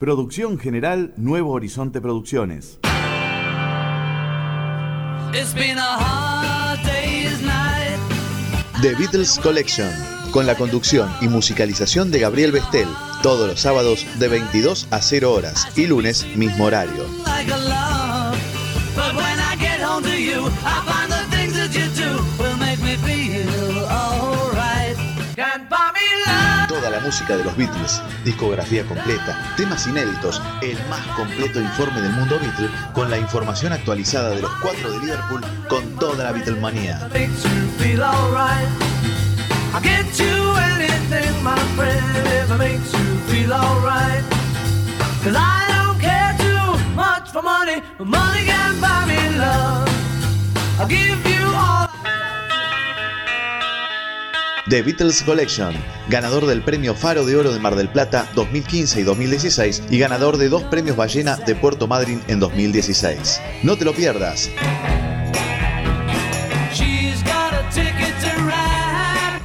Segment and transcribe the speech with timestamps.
[0.00, 2.78] Producción general Nuevo Horizonte Producciones.
[8.80, 9.90] The Beatles Collection,
[10.30, 12.86] con la conducción y musicalización de Gabriel Bestel,
[13.24, 17.04] todos los sábados de 22 a 0 horas y lunes mismo horario.
[27.08, 32.68] Música de los Beatles, discografía completa, temas inéditos, el más completo informe del mundo Beatle,
[32.92, 35.40] con la información actualizada de los cuatro de Liverpool,
[35.70, 37.08] con toda la Beatlemanía.
[54.68, 55.74] The Beatles Collection,
[56.10, 60.36] ganador del Premio Faro de Oro de Mar del Plata 2015 y 2016 y ganador
[60.36, 63.40] de dos premios Ballena de Puerto Madryn en 2016.
[63.62, 64.50] No te lo pierdas.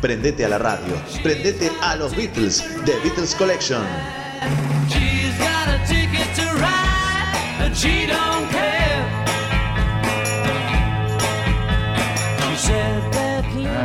[0.01, 0.93] Prendete a la radio,
[1.23, 3.81] prendete a los Beatles, The Beatles Collection.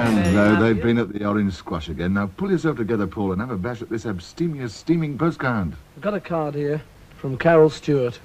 [0.08, 2.14] And uh, they've been at the Orange Squash again.
[2.14, 5.74] Now pull yourself together, Paul, and have a bash at this abstemious, steaming postcard.
[5.96, 6.80] I've got a card here
[7.18, 8.18] from Carol Stewart,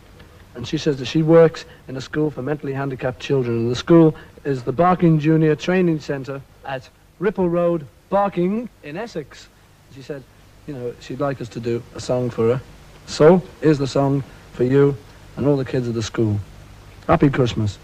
[0.56, 3.76] and she says that she works in a school for mentally handicapped children, and the
[3.76, 6.88] school is the Barking Junior Training Centre at
[7.20, 9.50] Ripple Road, Barking, in Essex.
[9.94, 10.24] She said,
[10.68, 12.62] you know, she'd like us to do a song for her.
[13.08, 14.24] So, here's the song
[14.54, 14.96] for you
[15.36, 16.40] and all the kids of the school.
[17.08, 17.78] Happy Christmas.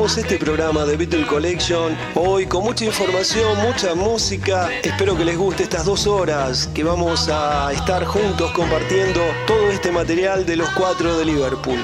[0.00, 4.70] Este programa de Beatle Collection hoy con mucha información, mucha música.
[4.82, 9.92] Espero que les guste estas dos horas que vamos a estar juntos compartiendo todo este
[9.92, 11.78] material de los cuatro de Liverpool.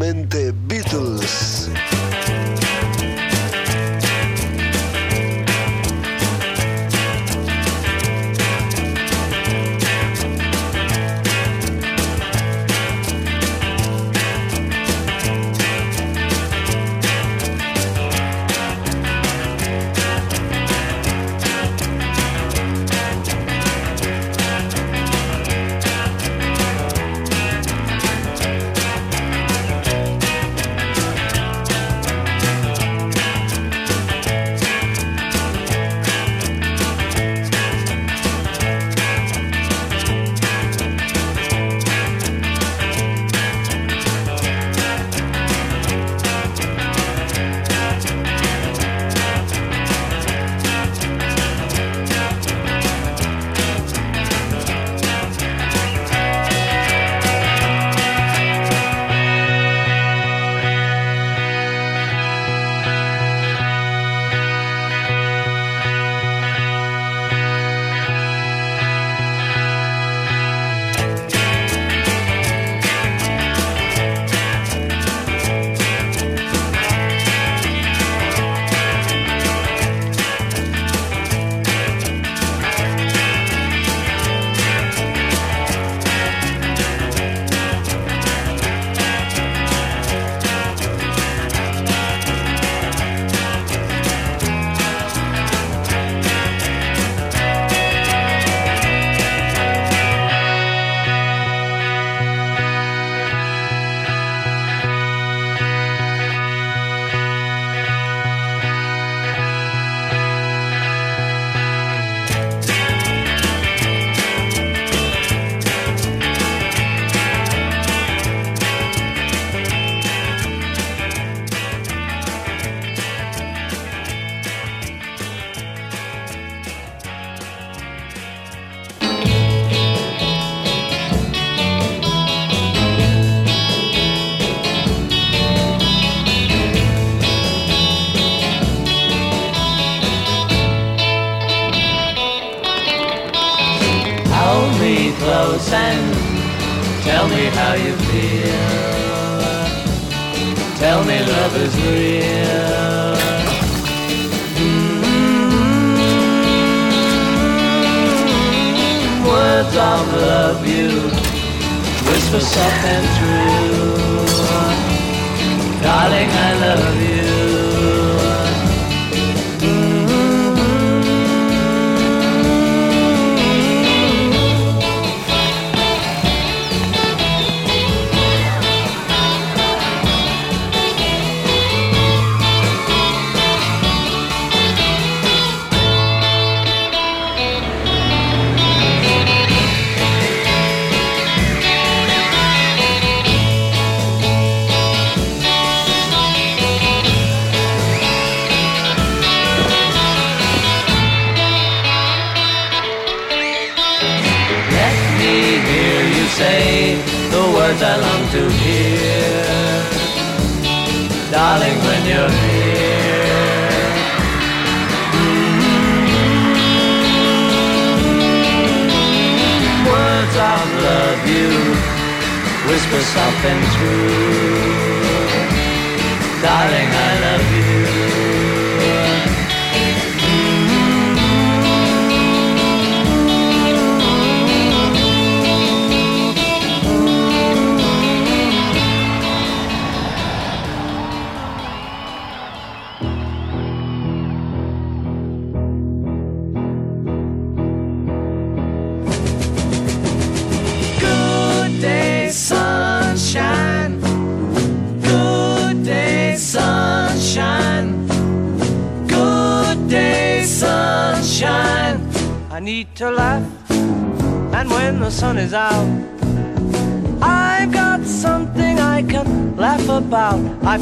[0.00, 0.39] Eternamente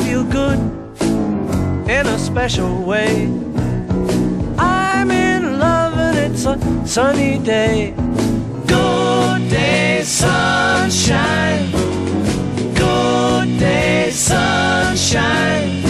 [0.08, 0.58] feel good
[1.86, 3.26] in a special way.
[4.58, 7.92] I'm in love, and it's a sunny day.
[8.66, 11.70] Good day, sunshine.
[12.74, 15.82] Good day, sunshine.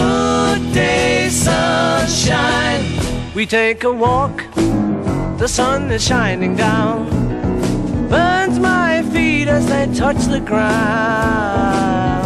[0.00, 2.84] Good day, sunshine.
[3.34, 4.44] We take a walk,
[5.38, 7.08] the sun is shining down.
[8.10, 12.25] Burns my feet as they touch the ground.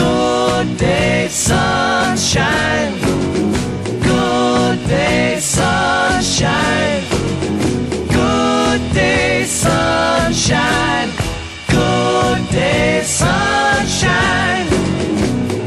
[0.00, 2.94] Good day, sunshine.
[4.08, 7.02] Good day, sunshine.
[8.08, 11.10] Good day, sunshine.
[11.68, 14.68] Good day, sunshine.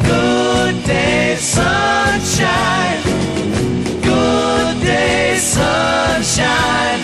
[0.09, 3.01] Good day, sunshine.
[4.09, 7.01] Good day, sunshine.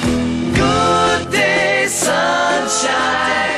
[0.56, 3.49] Good day, sunshine.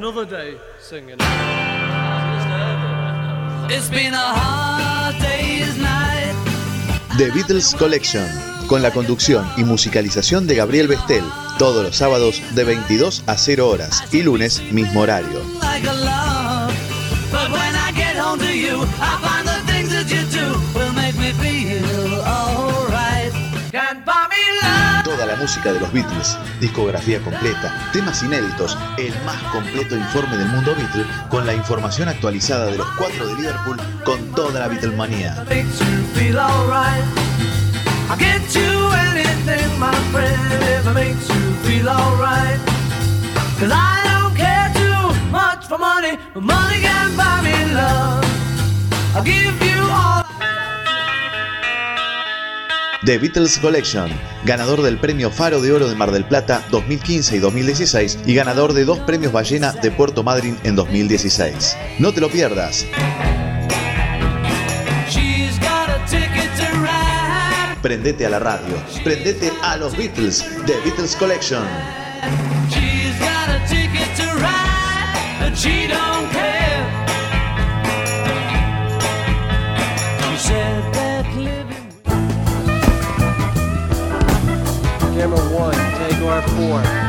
[0.00, 1.18] Another day singing.
[3.68, 6.34] It's been a hard day's night.
[7.18, 8.26] The Beatles Collection,
[8.66, 11.24] con la conducción y musicalización de Gabriel Bestel,
[11.58, 15.42] todos los sábados de 22 a 0 horas y lunes mismo horario.
[23.72, 24.89] Can't buy me love.
[25.10, 30.46] Toda la música de los Beatles, discografía completa, temas inéditos, el más completo informe del
[30.46, 35.34] mundo Beatle, con la información actualizada de los cuatro de Liverpool, con toda la Beatlemanía.
[49.12, 50.29] I'll give you all.
[53.10, 54.08] The Beatles Collection,
[54.44, 58.72] ganador del premio Faro de Oro de Mar del Plata 2015 y 2016 y ganador
[58.72, 61.76] de dos premios Ballena de Puerto Madryn en 2016.
[61.98, 62.86] No te lo pierdas.
[67.82, 71.64] Prendete a la radio, prendete a los Beatles, The Beatles Collection.
[75.56, 76.29] She don't
[86.48, 86.99] four.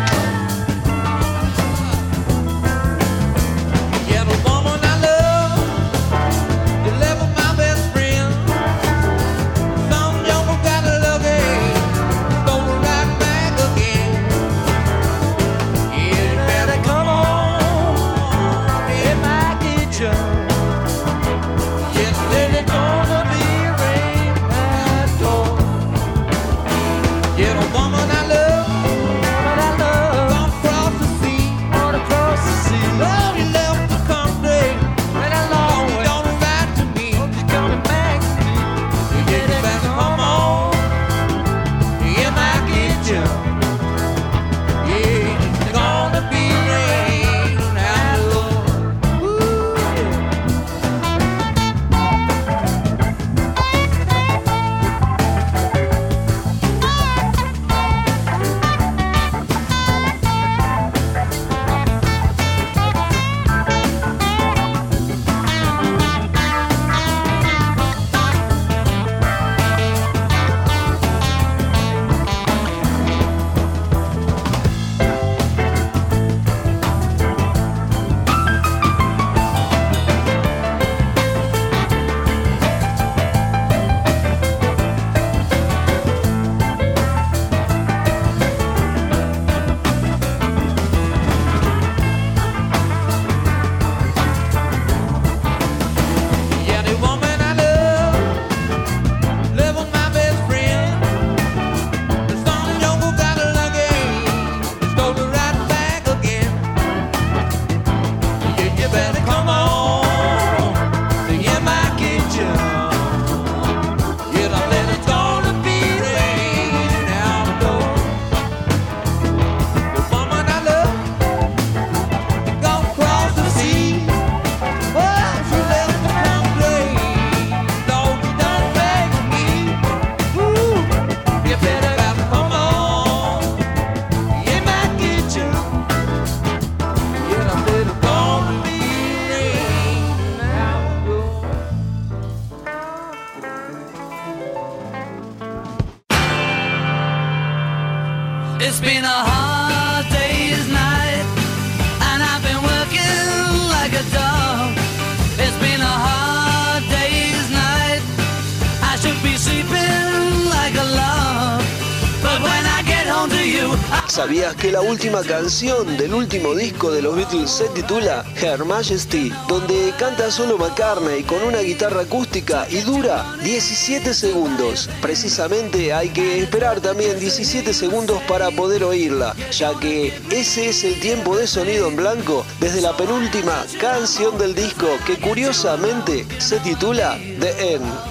[164.52, 169.32] ¿Sabías que la última canción del último disco de los Beatles se titula Her Majesty,
[169.48, 174.90] donde canta solo McCartney con una guitarra acústica y dura 17 segundos?
[175.02, 181.00] Precisamente hay que esperar también 17 segundos para poder oírla, ya que ese es el
[181.00, 187.18] tiempo de sonido en blanco desde la penúltima canción del disco que curiosamente se titula
[187.40, 188.11] The End.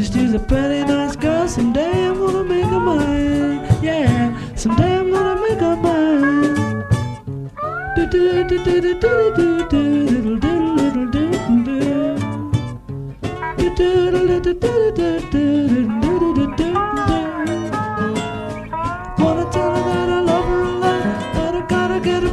[0.00, 3.60] Her Majesty's a pretty nice girl, someday I'm gonna make her mine.
[3.82, 6.54] Yeah, someday I'm gonna make her mine.
[7.96, 11.90] Do do do do do do do do do do do do do.
[20.08, 22.30] I love her a lot, but I gotta get a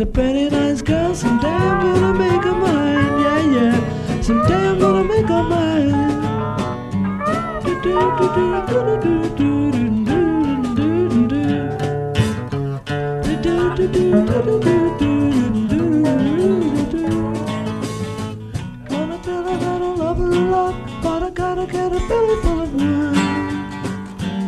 [0.00, 2.53] a pretty nice girl, someday I'm gonna make her
[4.24, 5.92] someday I'm gonna make her mine.
[18.90, 22.36] Wanna tell her that I love her a lot, but I gotta get a belly
[22.42, 23.14] full of wine.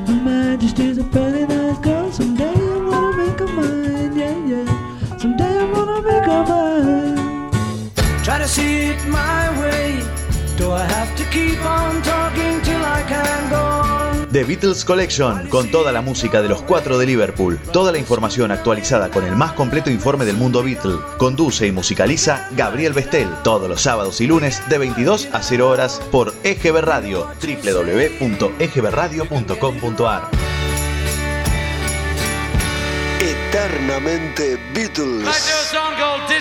[0.06, 5.18] Her Majesty's a pretty nice girl, someday I'm gonna make her mine, yeah, yeah.
[5.18, 7.26] Someday I'm gonna make her mine.
[8.24, 9.65] Try to see it my way.
[14.36, 18.52] The Beatles Collection, con toda la música de los cuatro de Liverpool, toda la información
[18.52, 20.98] actualizada con el más completo informe del mundo Beatle.
[21.16, 26.02] Conduce y musicaliza Gabriel Bestel, todos los sábados y lunes de 22 a 0 horas
[26.12, 30.28] por EGB Radio, www.egbradio.com.ar.
[33.20, 35.32] Eternamente Let's do a
[36.34, 36.36] Beatles.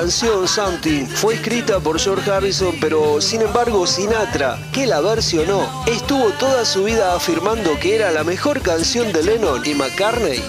[0.00, 6.28] canción Something fue escrita por George Harrison, pero sin embargo Sinatra, que la versionó, estuvo
[6.32, 10.42] toda su vida afirmando que era la mejor canción de Lennon y McCartney.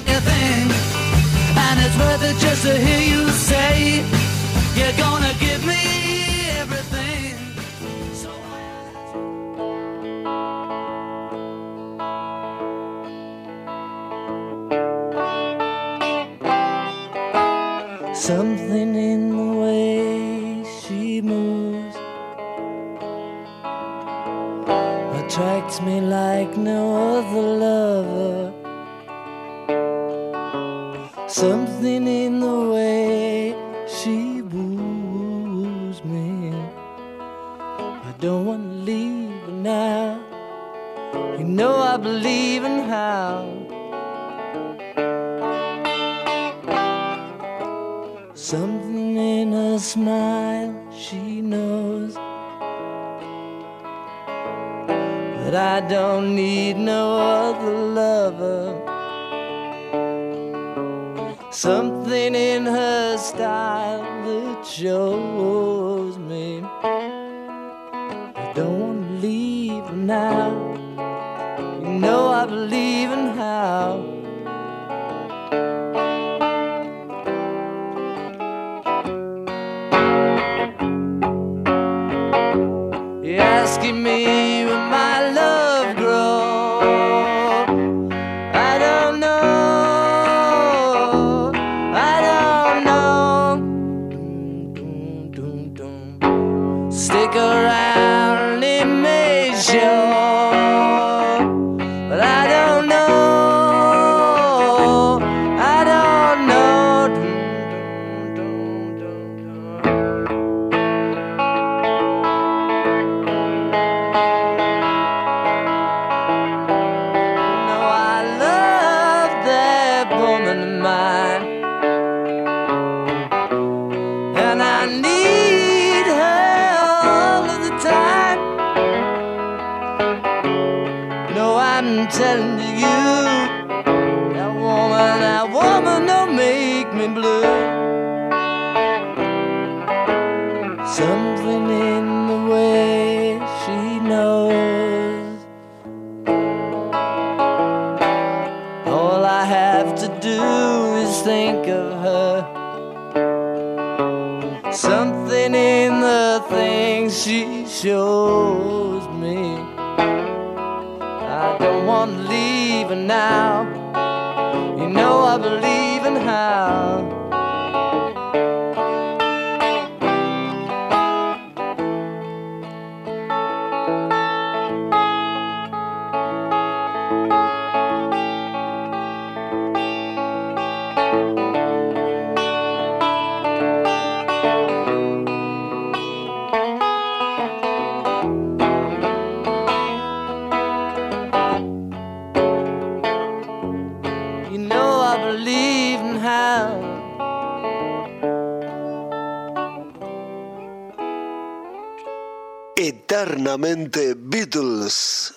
[203.37, 205.36] Eternamente Beatles.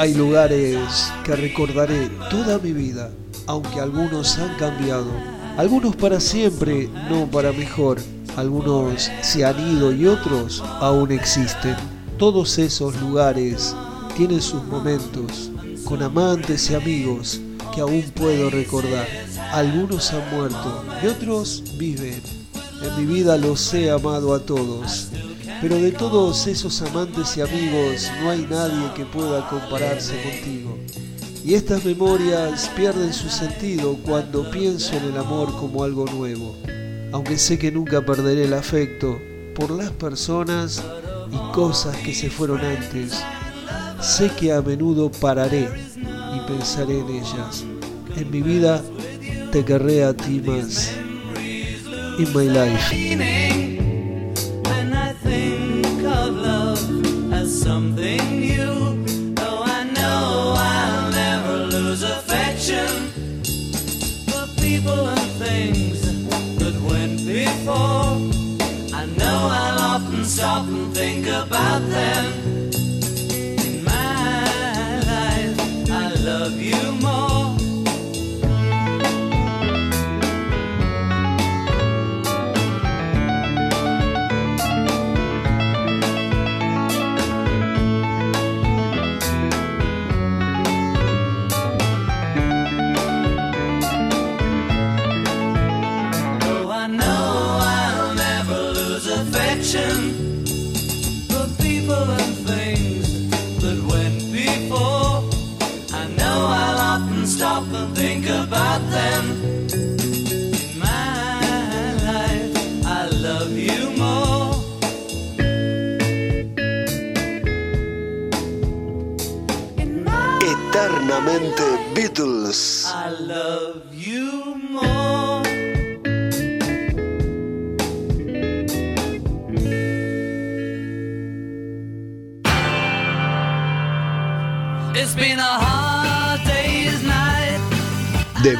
[0.00, 3.10] Hay lugares que recordaré toda mi vida,
[3.46, 5.10] aunque algunos han cambiado.
[5.58, 7.98] Algunos para siempre, no para mejor.
[8.34, 11.76] Algunos se han ido y otros aún existen.
[12.16, 13.76] Todos esos lugares
[14.16, 15.50] tienen sus momentos,
[15.84, 17.38] con amantes y amigos
[17.74, 19.06] que aún puedo recordar.
[19.52, 22.22] Algunos han muerto y otros viven.
[22.82, 25.09] En mi vida los he amado a todos.
[25.60, 30.78] Pero de todos esos amantes y amigos no hay nadie que pueda compararse contigo.
[31.44, 36.56] Y estas memorias pierden su sentido cuando pienso en el amor como algo nuevo.
[37.12, 39.20] Aunque sé que nunca perderé el afecto
[39.54, 40.82] por las personas
[41.30, 43.22] y cosas que se fueron antes,
[44.00, 47.64] sé que a menudo pararé y pensaré en ellas.
[48.16, 48.82] En mi vida
[49.52, 50.92] te querré a ti más.
[52.18, 53.39] In my life.
[71.60, 72.49] About them.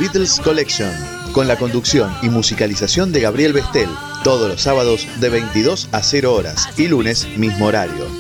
[0.01, 0.91] Beatles Collection,
[1.35, 3.91] con la conducción y musicalización de Gabriel Bestel,
[4.25, 8.20] todos los sábados de 22 a 0 horas y lunes mismo horario.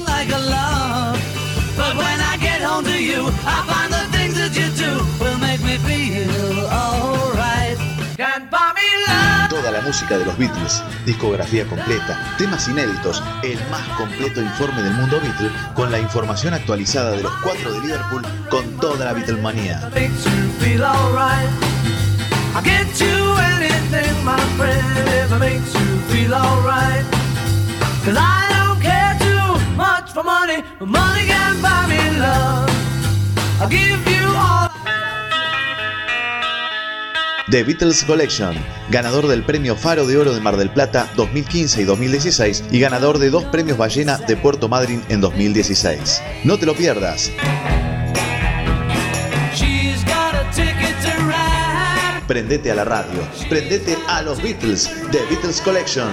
[9.90, 15.50] Música de los Beatles, discografía completa, temas inéditos, el más completo informe del mundo Beatle,
[15.74, 19.90] con la información actualizada de los cuatro de Liverpool con toda la Beatlemanía.
[33.60, 34.69] I'll give you all.
[37.50, 38.54] The Beatles Collection,
[38.90, 43.18] ganador del premio Faro de Oro de Mar del Plata 2015 y 2016 y ganador
[43.18, 46.22] de dos premios Ballena de Puerto Madryn en 2016.
[46.44, 47.32] No te lo pierdas.
[52.28, 56.08] Prendete a la radio, prendete a los Beatles, The Beatles Collection.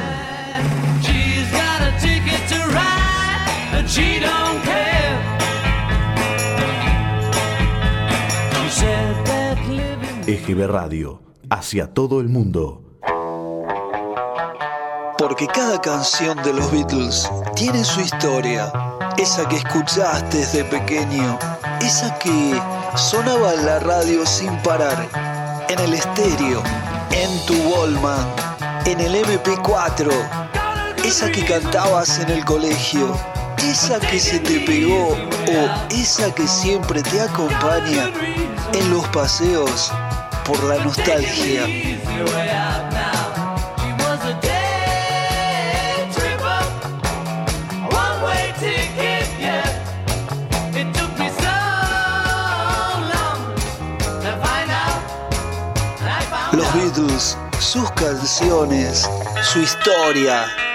[10.26, 12.82] EGB Radio, hacia todo el mundo.
[15.18, 18.72] Porque cada canción de los Beatles tiene su historia.
[19.18, 21.40] Esa que escuchaste desde pequeño.
[21.82, 22.62] Esa que
[22.96, 25.10] sonaba en la radio sin parar.
[25.70, 26.62] En el estéreo.
[27.12, 28.28] En tu Wallman.
[28.86, 30.12] En el MP4.
[31.04, 33.18] Esa que cantabas en el colegio.
[33.58, 35.10] Esa que se te pegó.
[35.14, 38.12] O esa que siempre te acompaña
[38.74, 39.92] en los paseos
[40.48, 41.68] por la nostalgia.
[56.54, 59.10] Los Beatles, sus canciones,
[59.44, 60.67] su historia.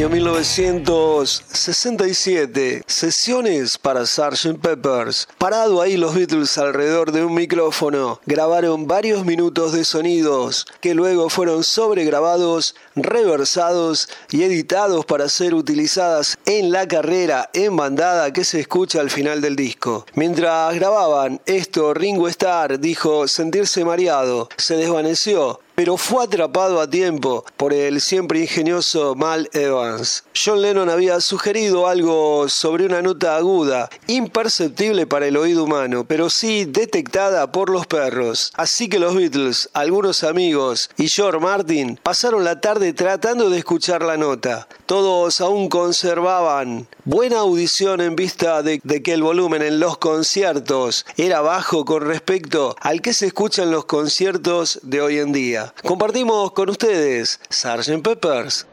[0.00, 4.58] Año 1967, sesiones para Sgt.
[4.58, 5.28] Peppers.
[5.36, 11.28] Parado ahí los Beatles alrededor de un micrófono, grabaron varios minutos de sonidos que luego
[11.28, 18.60] fueron sobregrabados, reversados y editados para ser utilizadas en la carrera en bandada que se
[18.60, 20.06] escucha al final del disco.
[20.14, 27.42] Mientras grababan esto, Ringo Starr dijo sentirse mareado, se desvaneció pero fue atrapado a tiempo
[27.56, 30.24] por el siempre ingenioso Mal Evans.
[30.36, 36.28] John Lennon había sugerido algo sobre una nota aguda, imperceptible para el oído humano, pero
[36.28, 38.52] sí detectada por los perros.
[38.56, 44.02] Así que los Beatles, algunos amigos y George Martin pasaron la tarde tratando de escuchar
[44.02, 44.68] la nota.
[44.84, 51.06] Todos aún conservaban buena audición en vista de, de que el volumen en los conciertos
[51.16, 55.69] era bajo con respecto al que se escucha en los conciertos de hoy en día.
[55.84, 58.02] Compartimos con ustedes Sgt.
[58.02, 58.66] Peppers.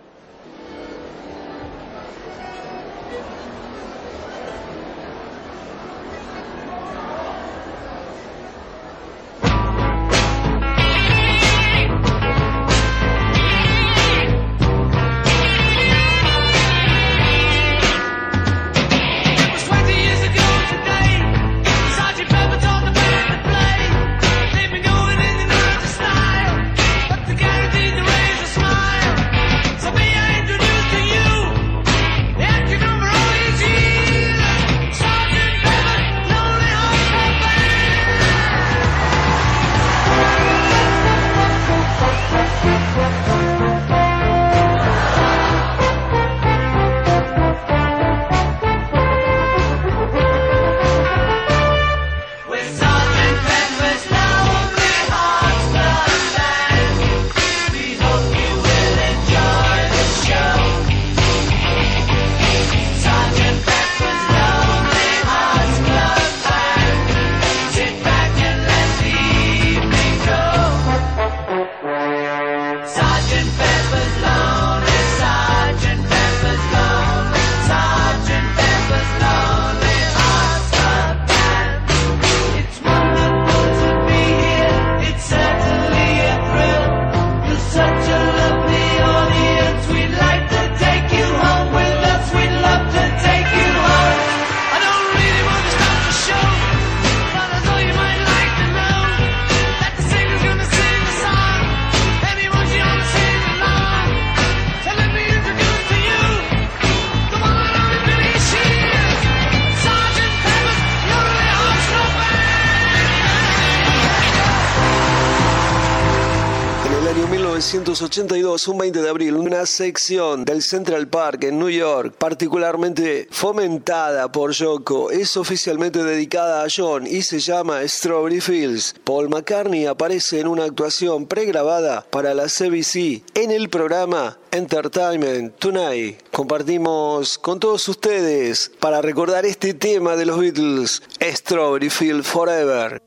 [117.67, 124.31] 1982, un 20 de abril, una sección del Central Park en New York, particularmente fomentada
[124.31, 128.95] por Yoko, es oficialmente dedicada a John y se llama Strawberry Fields.
[129.03, 136.21] Paul McCartney aparece en una actuación pregrabada para la CBC en el programa Entertainment Tonight.
[136.31, 143.06] Compartimos con todos ustedes para recordar este tema de los Beatles, Strawberry Fields Forever.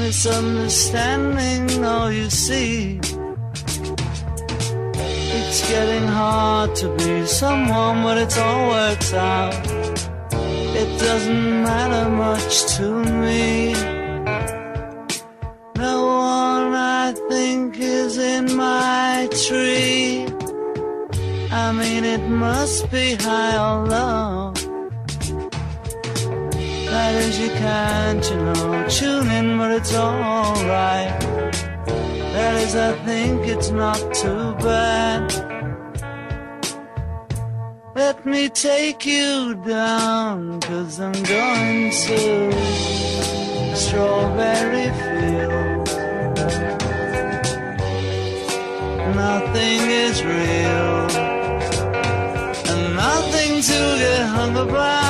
[0.00, 2.98] misunderstanding all you see.
[5.38, 9.54] It's getting hard to be someone, but it all works out.
[10.80, 12.86] It doesn't matter much to
[13.22, 13.74] me.
[15.76, 20.26] No one I think is in my tree.
[21.64, 24.69] I mean, it must be high or low.
[26.90, 31.20] That is, you can't, you know, tune in, but it's alright.
[32.32, 35.32] That is, I think it's not too bad.
[37.94, 42.52] Let me take you down, cause I'm going to
[43.76, 45.94] Strawberry Fields.
[49.14, 50.98] Nothing is real,
[52.70, 55.09] and nothing to get hung about.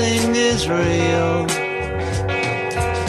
[0.00, 1.46] Nothing is real,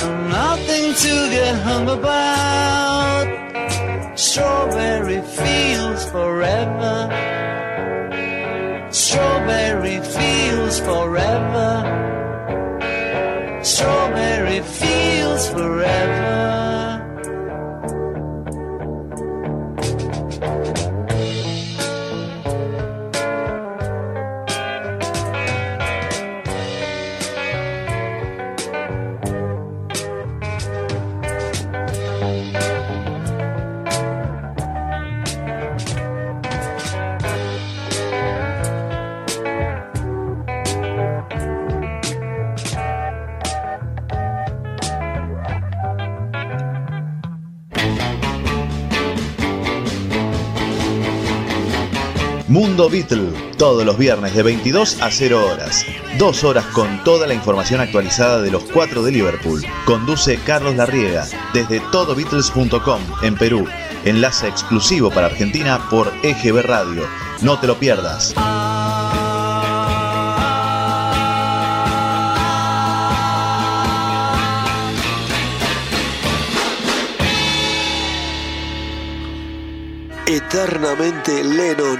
[0.03, 3.27] and nothing to get hung about.
[4.19, 7.07] Strawberry Fields forever.
[8.91, 11.71] Strawberry Fields forever.
[13.63, 16.20] Strawberry Fields forever.
[52.81, 55.85] Mundo Beatle, todos los viernes de 22 a 0 horas.
[56.17, 59.63] Dos horas con toda la información actualizada de los cuatro de Liverpool.
[59.85, 63.67] Conduce Carlos Larriega desde todobeatles.com en Perú.
[64.03, 67.03] Enlace exclusivo para Argentina por EGB Radio.
[67.43, 68.33] No te lo pierdas.
[80.25, 81.99] Eternamente Lennon,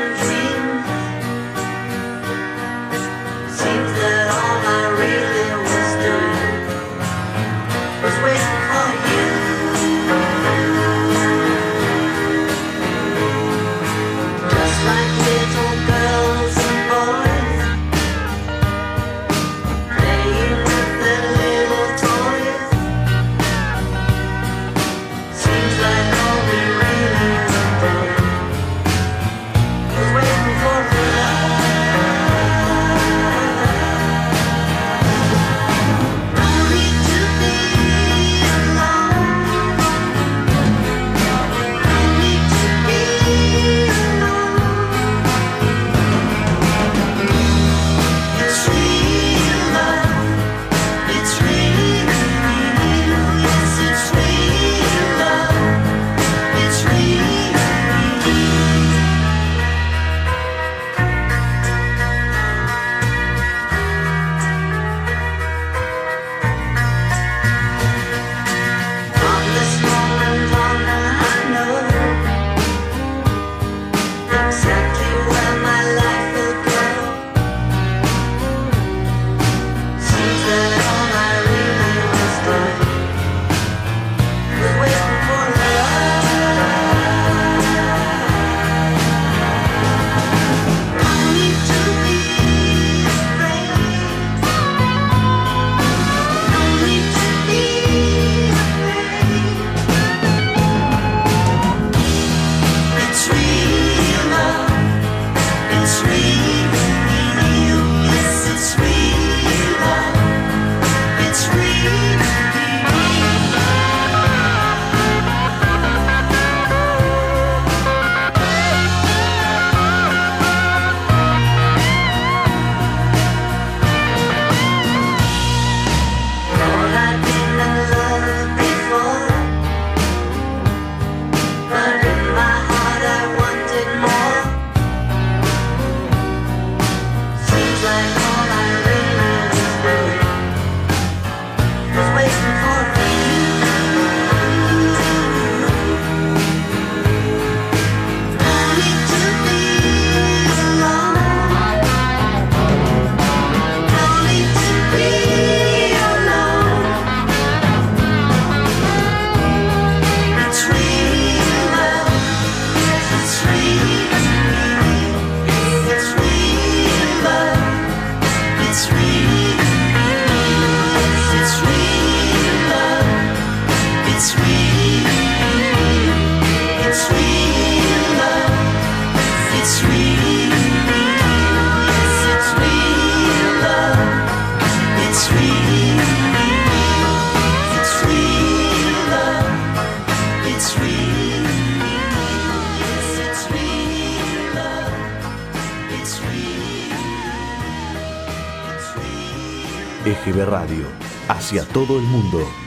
[201.73, 202.60] todo el mundo.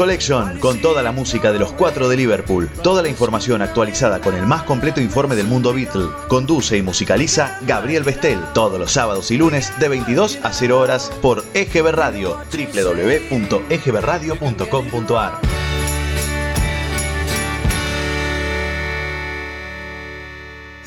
[0.00, 4.34] Collection, con toda la música de los cuatro de Liverpool, toda la información actualizada con
[4.34, 6.08] el más completo informe del mundo Beatle.
[6.26, 11.12] Conduce y musicaliza Gabriel Bestel, todos los sábados y lunes de 22 a 0 horas
[11.20, 15.38] por EGB Radio, www.egbradio.com.ar.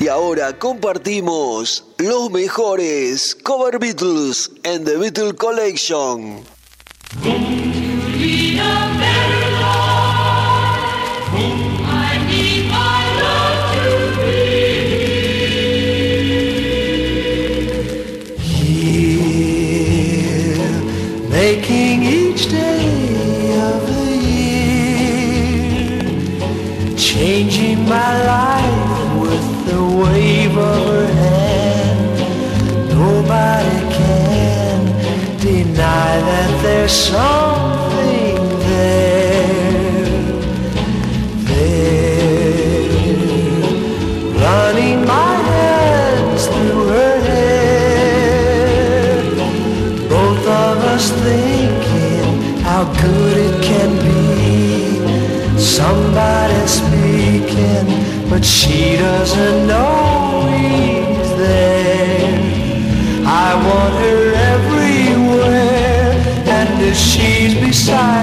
[0.00, 6.53] Y ahora compartimos los mejores cover Beatles en The Beatle Collection.
[36.94, 40.14] something there,
[41.48, 42.88] there,
[44.44, 48.74] running my hands through her hair.
[50.08, 52.26] Both of us thinking
[52.62, 55.58] how good it can be.
[55.58, 57.86] Somebody speaking,
[58.30, 59.83] but she doesn't know.
[67.84, 68.13] shine.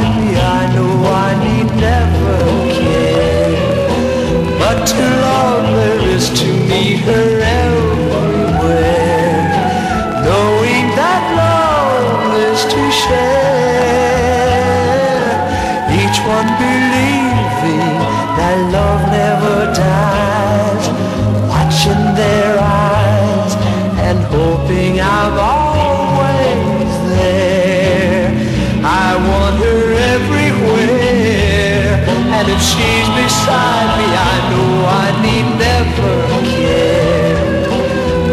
[33.41, 34.71] beside me I know
[35.03, 36.15] I need never
[36.53, 37.65] care.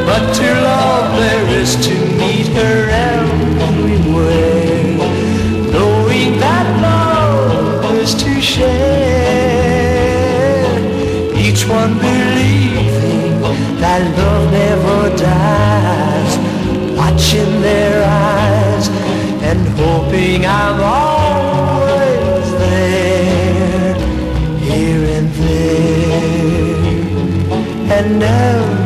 [0.08, 2.78] But to love there is to meet her
[3.12, 3.86] everywhere.
[5.72, 8.68] Knowing that love is to share.
[11.44, 13.40] Each one believing
[13.82, 16.32] that love never dies.
[16.96, 18.86] Watching their eyes
[19.48, 21.07] and hoping I'm all
[27.98, 28.77] And now.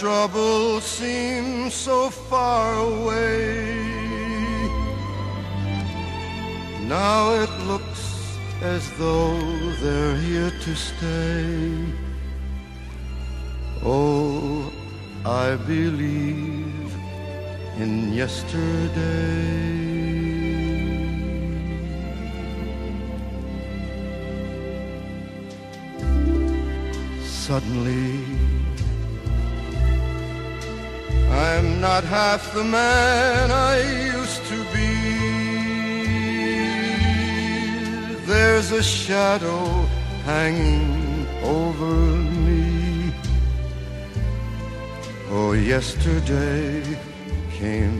[0.00, 0.49] trouble.
[32.10, 33.76] half the man I
[34.16, 34.94] used to be.
[38.26, 39.64] There's a shadow
[40.24, 41.94] hanging over
[42.46, 43.14] me.
[45.30, 46.82] Oh, yesterday
[47.52, 47.99] came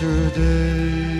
[0.00, 1.17] yesterday.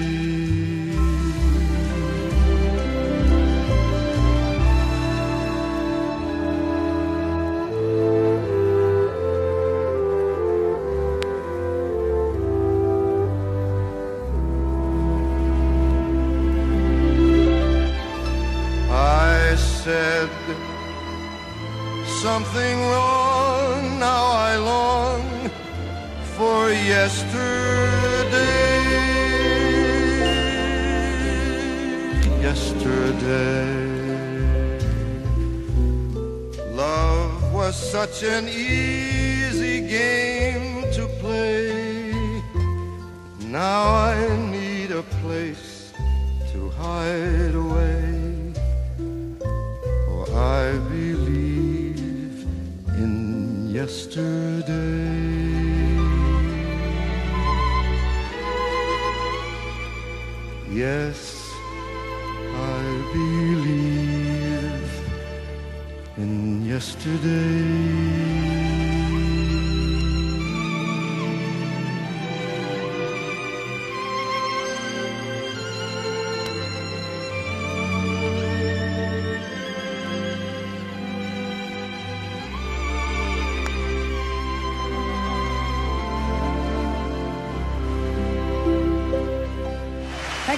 [38.20, 38.77] And an easy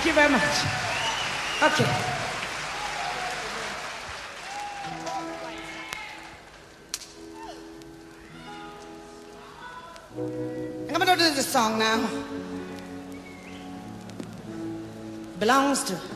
[0.03, 0.42] Thank you very much.
[1.62, 1.84] Okay.
[10.88, 12.09] I'm gonna do this song now.
[15.38, 16.09] Belongs to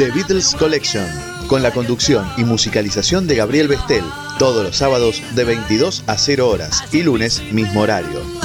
[0.00, 1.06] The Beatles Collection,
[1.46, 4.02] con la conducción y musicalización de Gabriel Bestel,
[4.38, 8.39] todos los sábados de 22 a 0 horas y lunes mismo horario.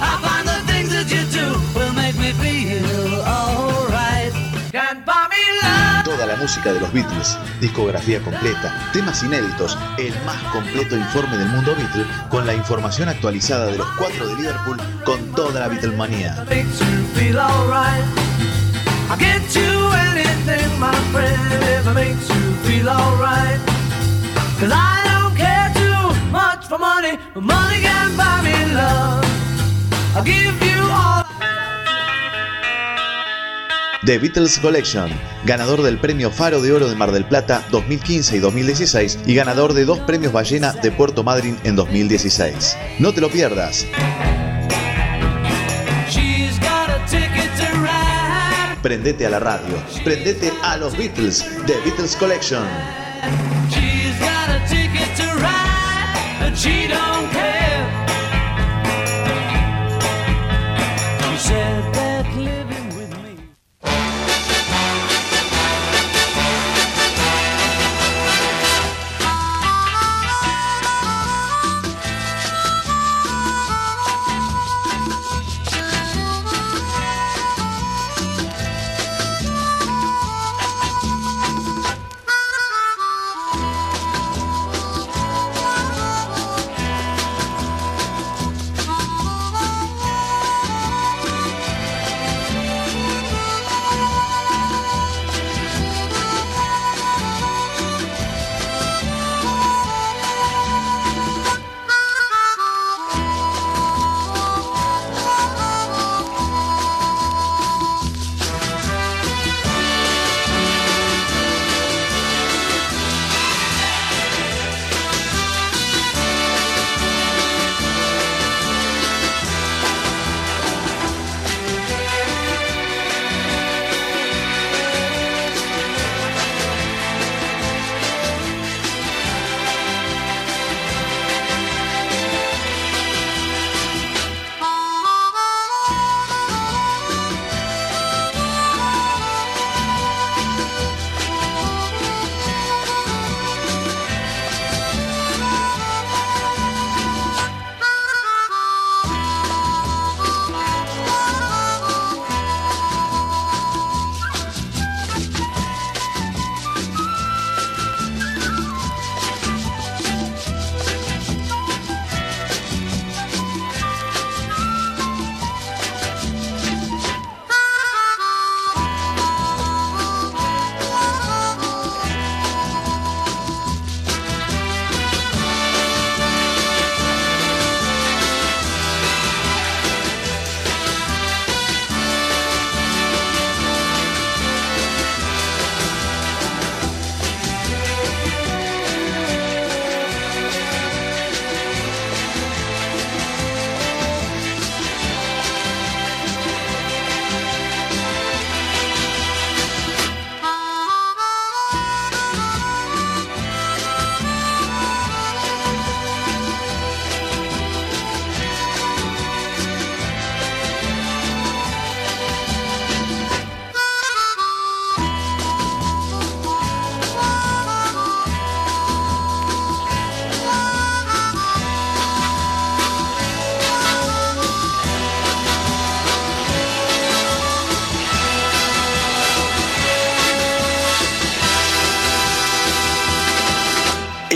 [0.00, 4.32] I find the things that you do will make me feel alright.
[4.72, 6.04] Can't buy me love.
[6.04, 11.48] Toda la música de los Beatles, discografía completa, temas inéditos, el más completo informe del
[11.48, 16.36] mundo Beatle, con la información actualizada de los cuatro de Liverpool, con toda la Beatlemanía.
[19.10, 23.58] I'll get you anything, my friend, if it makes you feel alright.
[24.60, 29.39] Cause I don't care too much for money, but money can buy me love.
[34.04, 35.08] The Beatles Collection,
[35.44, 39.72] ganador del premio Faro de Oro de Mar del Plata 2015 y 2016 y ganador
[39.72, 42.76] de dos premios Ballena de Puerto Madryn en 2016.
[42.98, 43.86] No te lo pierdas.
[48.82, 52.64] Prendete a la radio, prendete a los Beatles, The Beatles Collection.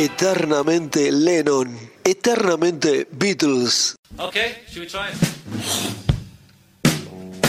[0.04, 3.94] Eternamente Lennon, eternamente Beatles.
[4.18, 5.16] Okay, should we try it?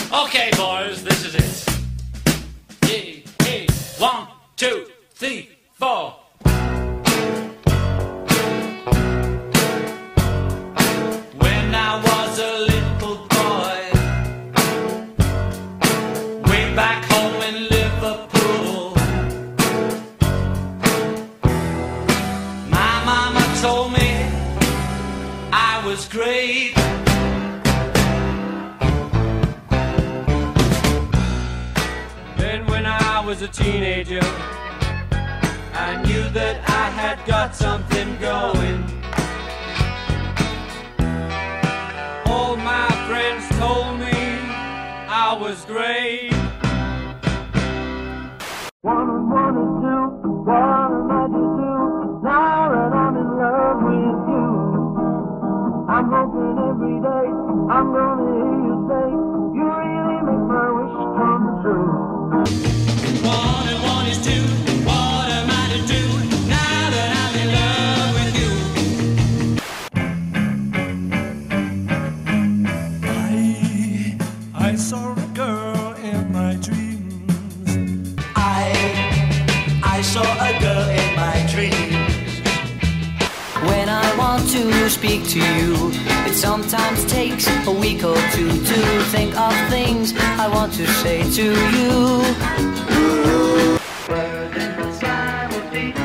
[0.10, 1.56] Okay, boys, this is it.
[4.00, 6.25] One, two, three, four.
[33.36, 34.22] was a teenager,
[35.74, 38.80] I knew that I had got something going.
[42.28, 44.16] All my friends told me
[45.10, 46.32] I was great.
[48.82, 54.20] One and one is two, am I to do Now that I'm in love with
[54.32, 54.48] you,
[55.90, 57.28] I'm hoping every day
[57.76, 59.25] I'm gonna hear you say.
[80.16, 82.40] saw a girl in my dreams.
[83.70, 85.92] When I want to speak to you,
[86.28, 88.80] it sometimes takes a week or two to
[89.14, 90.14] think of things
[90.44, 91.94] I want to say to you.
[94.08, 96.05] Bird in the sky would be.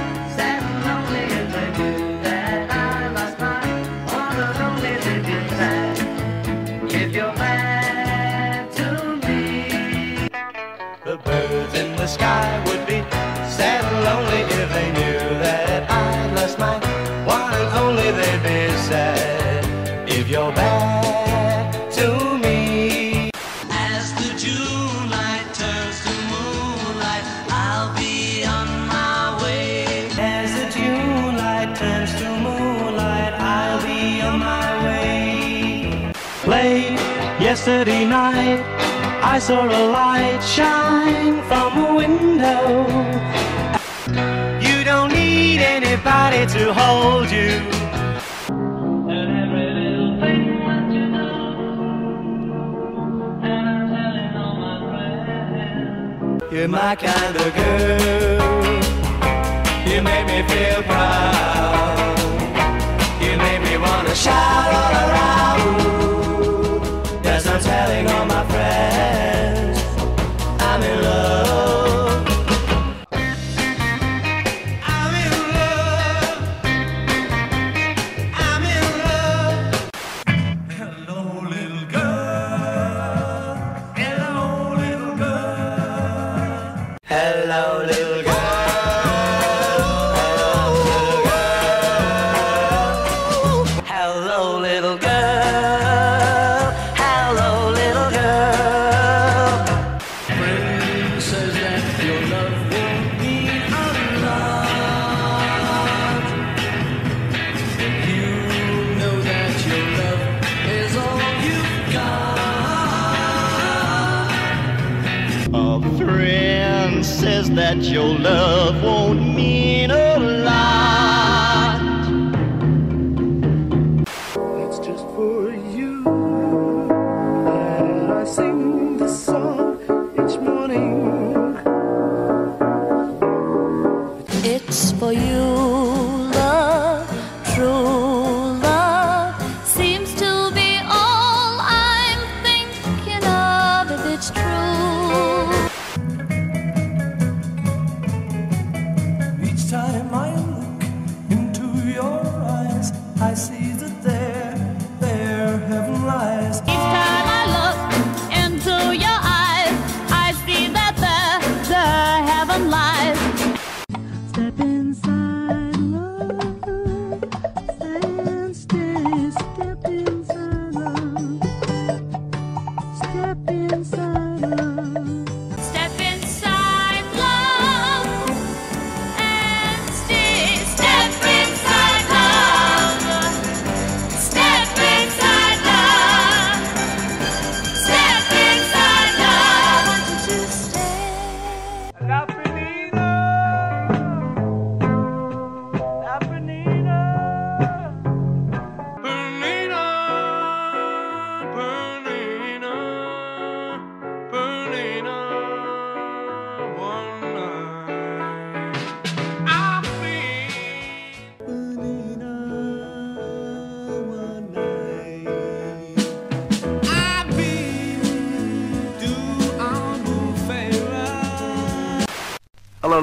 [37.70, 38.60] city night,
[39.34, 42.62] I saw a light shine from a window.
[44.66, 47.52] You don't need anybody to hold you.
[56.52, 58.40] You're my kind of girl.
[59.88, 62.18] You make me feel proud.
[63.24, 65.40] You make me wanna shout all around
[67.91, 68.60] smiling on my face.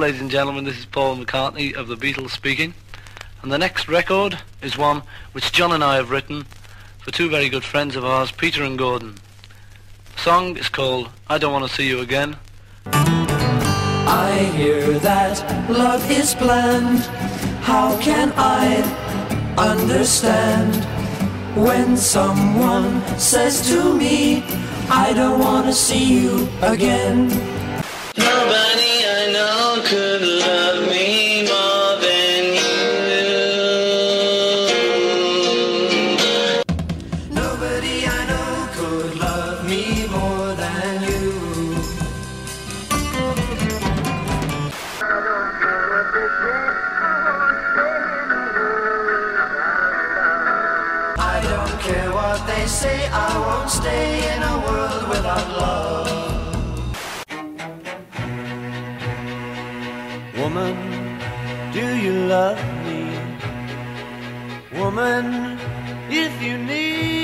[0.08, 2.74] ladies and gentlemen, this is Paul McCartney of the Beatles speaking.
[3.42, 5.02] And the next record is one
[5.34, 6.46] which John and I have written
[7.00, 9.16] for two very good friends of ours, Peter and Gordon.
[10.16, 12.38] The song is called I Don't Want to See You Again.
[12.86, 17.00] I hear that love is blind.
[17.64, 18.78] How can I
[19.58, 20.74] understand
[21.58, 24.42] when someone says to me,
[24.90, 27.28] I don't want to see you again?
[28.18, 30.37] Nobody I know could
[64.98, 65.60] Woman,
[66.10, 67.17] if you need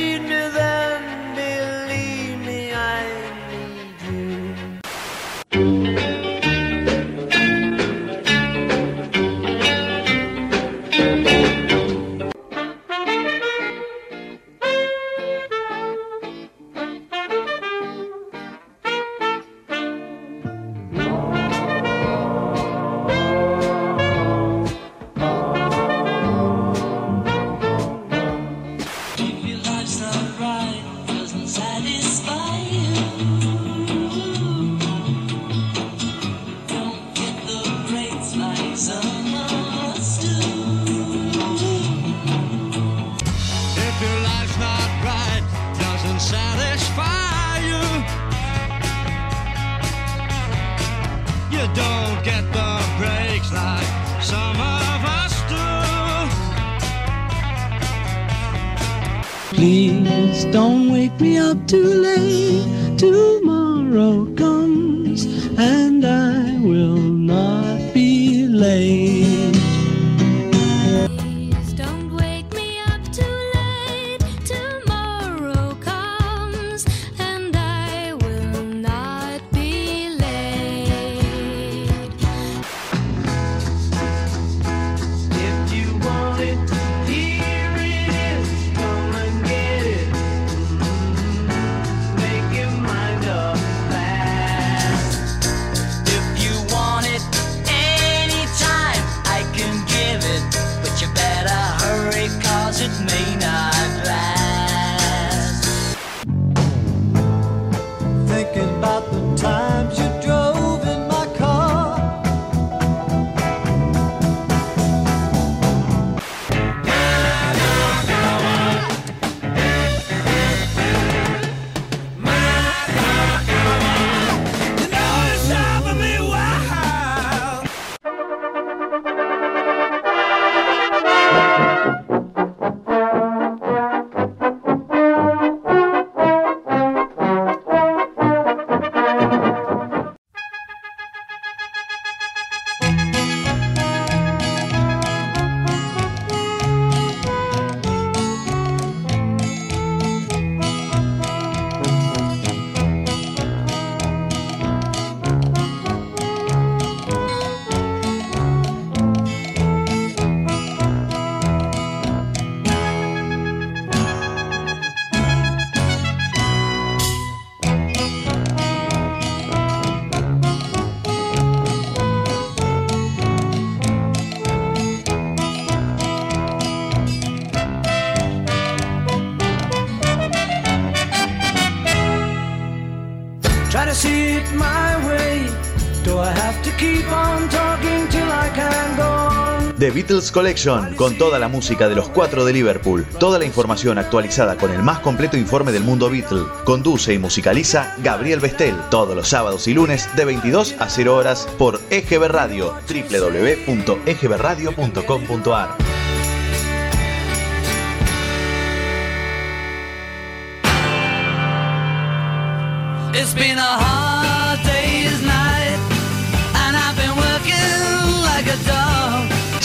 [190.04, 194.58] Beatles Collection, con toda la música de los cuatro de Liverpool, toda la información actualizada
[194.58, 196.44] con el más completo informe del mundo Beatle.
[196.66, 201.48] Conduce y musicaliza Gabriel Bestel, todos los sábados y lunes de 22 a 0 horas
[201.58, 202.76] por EGB Radio.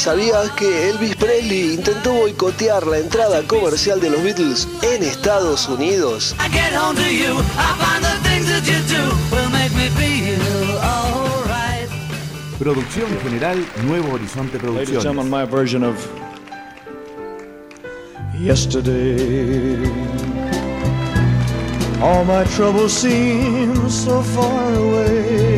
[0.09, 6.35] ¿Sabías que Elvis Presley intentó boicotear la entrada comercial de los Beatles en Estados Unidos?
[12.59, 15.05] Producción general Nuevo Horizonte Producciones.
[15.05, 15.95] gentlemen, my version of
[18.41, 19.77] yesterday.
[22.01, 25.58] All my troubles seem so far away.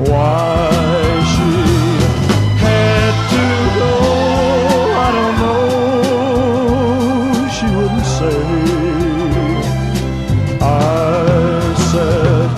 [0.00, 0.70] Why
[1.32, 1.52] she
[2.64, 3.44] had to
[3.78, 3.94] go,
[4.96, 5.60] I don't know.
[7.56, 8.40] She wouldn't say.
[10.62, 10.64] I
[11.92, 12.50] said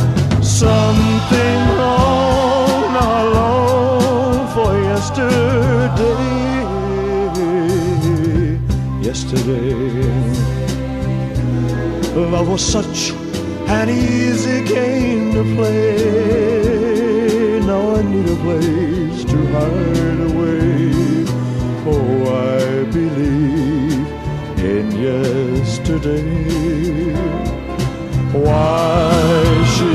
[0.45, 6.23] something wrong, now I long for yesterday.
[9.03, 9.75] Yesterday,
[12.15, 13.11] love was such
[13.67, 16.82] an easy game to play.
[18.03, 21.25] Need a place to hide away.
[21.87, 24.07] Oh, I believe
[24.59, 26.25] in yesterday.
[28.33, 29.95] Why she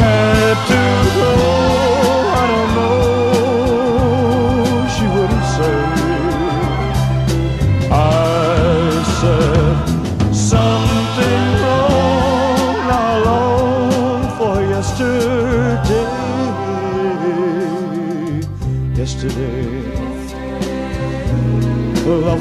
[0.00, 0.84] had to
[1.16, 1.32] go,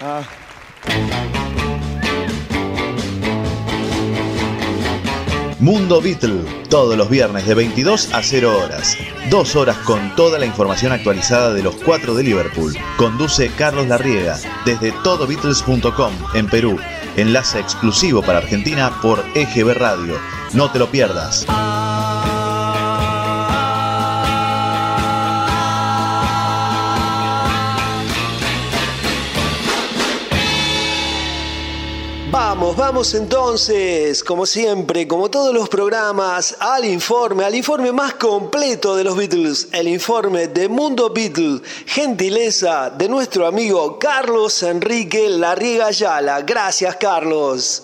[0.00, 0.22] Uh,
[5.60, 8.96] Mundo Beatle, todos los viernes de 22 a 0 horas.
[9.28, 12.76] Dos horas con toda la información actualizada de los cuatro de Liverpool.
[12.96, 16.78] Conduce Carlos Larriega desde todobeatles.com en Perú.
[17.16, 20.18] Enlace exclusivo para Argentina por EGB Radio.
[20.52, 21.44] No te lo pierdas.
[32.88, 39.04] Vamos, entonces, como siempre, como todos los programas, al informe, al informe más completo de
[39.04, 46.40] los Beatles, el informe de Mundo Beatle, gentileza de nuestro amigo Carlos Enrique Larriga Ayala.
[46.40, 47.82] Gracias, Carlos.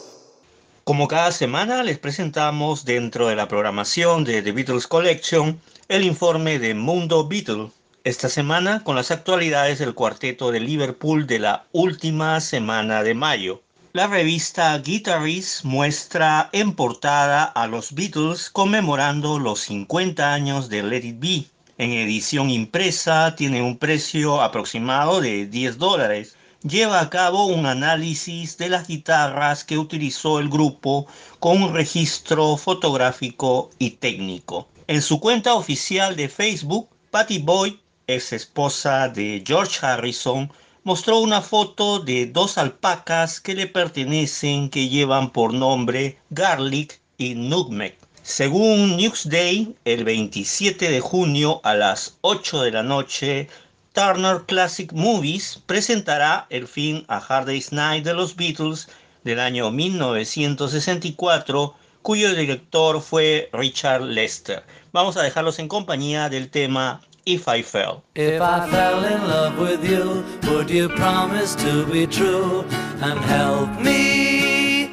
[0.85, 6.59] Como cada semana les presentamos dentro de la programación de The Beatles Collection el informe
[6.59, 7.71] de Mundo Beatle.
[8.05, 13.64] Esta semana con las actualidades del cuarteto de Liverpool de la última semana de mayo.
[13.95, 21.05] La revista Guitarist muestra en portada a los Beatles conmemorando los 50 años de Let
[21.05, 21.45] It Be.
[21.79, 28.59] En edición impresa tiene un precio aproximado de 10 dólares lleva a cabo un análisis
[28.59, 31.07] de las guitarras que utilizó el grupo
[31.39, 34.67] con un registro fotográfico y técnico.
[34.89, 37.75] En su cuenta oficial de Facebook, Patty Boyd,
[38.09, 40.51] ex esposa de George Harrison,
[40.85, 47.35] mostró una foto de dos alpacas que le pertenecen que llevan por nombre Garlic y
[47.35, 47.97] Nutmeg.
[48.23, 53.49] Según Newsday, el 27 de junio a las 8 de la noche,
[53.95, 58.87] Turner Classic Movies presentará el film A Hard Day's Night de los Beatles
[59.25, 64.63] del año 1964, cuyo director fue Richard Lester.
[64.93, 68.05] Vamos a dejarlos en compañía del tema If I Fell.
[68.15, 72.67] If I fell in love with you, would you promise to be true
[73.01, 74.93] and help me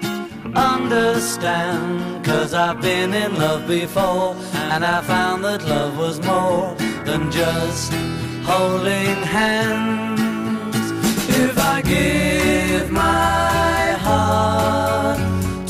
[0.56, 2.24] understand?
[2.24, 7.92] Cause I've been in love before and I found that love was more than just
[8.44, 10.76] holding hands.
[11.28, 15.20] If I give my heart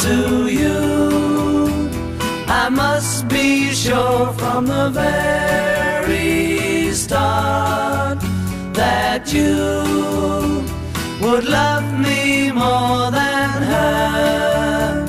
[0.01, 1.89] to you,
[2.47, 5.90] I must be sure from the very
[7.11, 8.19] start
[8.73, 9.53] that you
[11.21, 15.05] would love me more than her.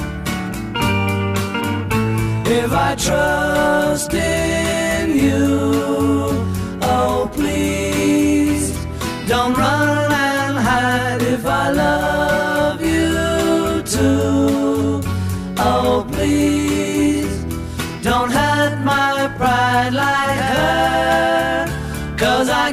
[2.60, 5.46] If I trust in you,
[6.82, 8.66] oh please
[9.28, 10.11] don't run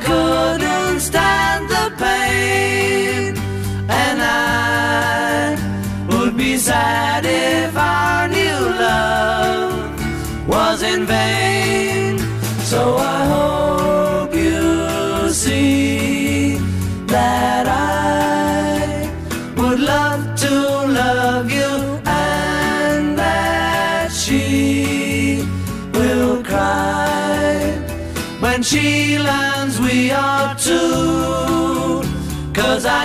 [0.01, 0.68] Cause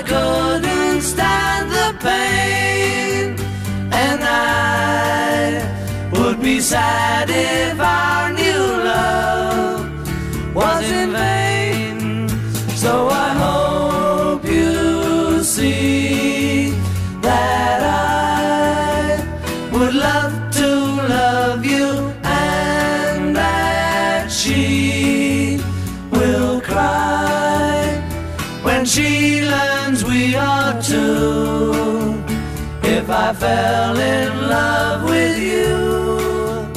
[0.07, 3.37] couldn't stand the pain.
[3.93, 5.63] And I
[6.13, 8.44] would be sad if I new
[33.27, 36.69] I fell in love with you.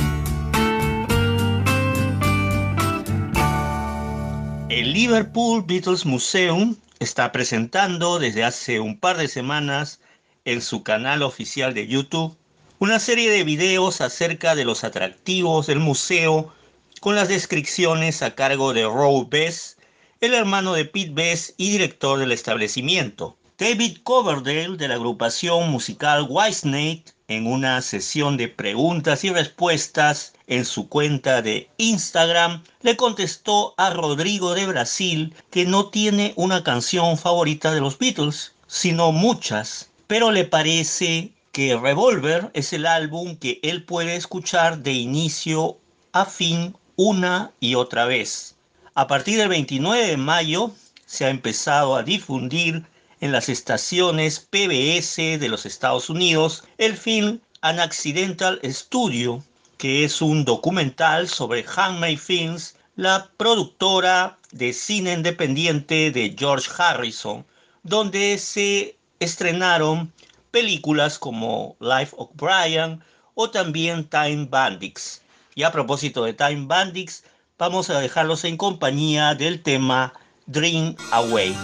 [4.69, 9.99] El Liverpool Beatles Museum está presentando desde hace un par de semanas
[10.45, 12.37] en su canal oficial de YouTube
[12.79, 16.53] una serie de videos acerca de los atractivos del museo
[17.01, 19.75] con las descripciones a cargo de Roe Bess,
[20.21, 23.35] el hermano de Pete Bess y director del establecimiento.
[23.59, 30.63] David Coverdale de la agrupación musical Whitesnake en una sesión de preguntas y respuestas en
[30.63, 37.17] su cuenta de Instagram le contestó a Rodrigo de Brasil que no tiene una canción
[37.17, 43.59] favorita de los Beatles, sino muchas, pero le parece que Revolver es el álbum que
[43.63, 45.79] él puede escuchar de inicio
[46.11, 48.55] a fin una y otra vez.
[48.93, 50.71] A partir del 29 de mayo
[51.07, 52.85] se ha empezado a difundir
[53.21, 59.43] en las estaciones PBS de los Estados Unidos el film An Accidental Studio,
[59.77, 67.45] que es un documental sobre Handmade Films, la productora de cine independiente de George Harrison,
[67.83, 70.11] donde se estrenaron
[70.51, 73.03] películas como Life of Brian
[73.35, 75.21] o también Time Bandits.
[75.55, 77.23] Y a propósito de Time Bandits,
[77.57, 80.13] vamos a dejarlos en compañía del tema
[80.45, 81.55] Dream Away.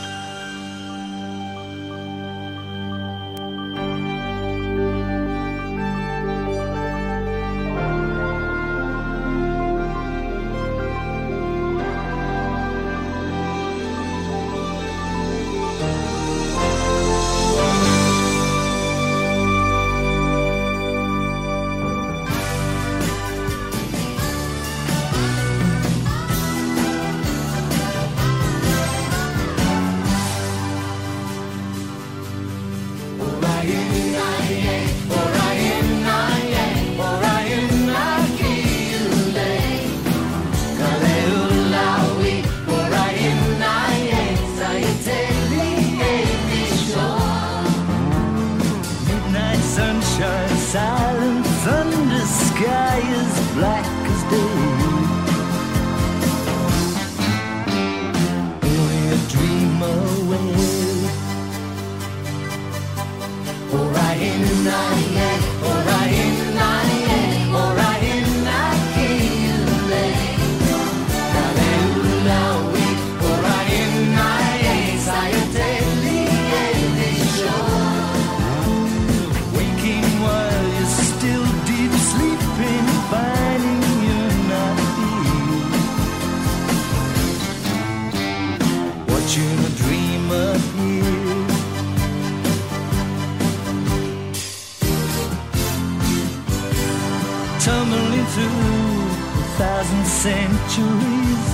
[98.31, 101.45] Through a thousand centuries.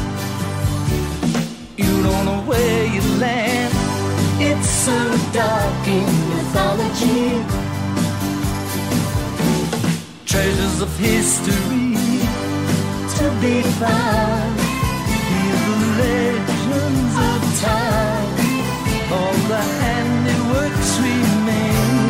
[1.78, 3.74] You don't know where you land.
[4.40, 4.98] It's so
[5.34, 7.44] dark in mythology.
[10.26, 11.98] Treasures of history
[13.16, 14.60] to be found.
[15.30, 18.32] Hear the legends of time.
[19.18, 22.10] All the handiworks remain.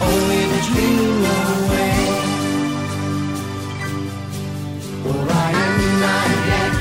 [0.00, 1.41] Only dream
[6.02, 6.71] night.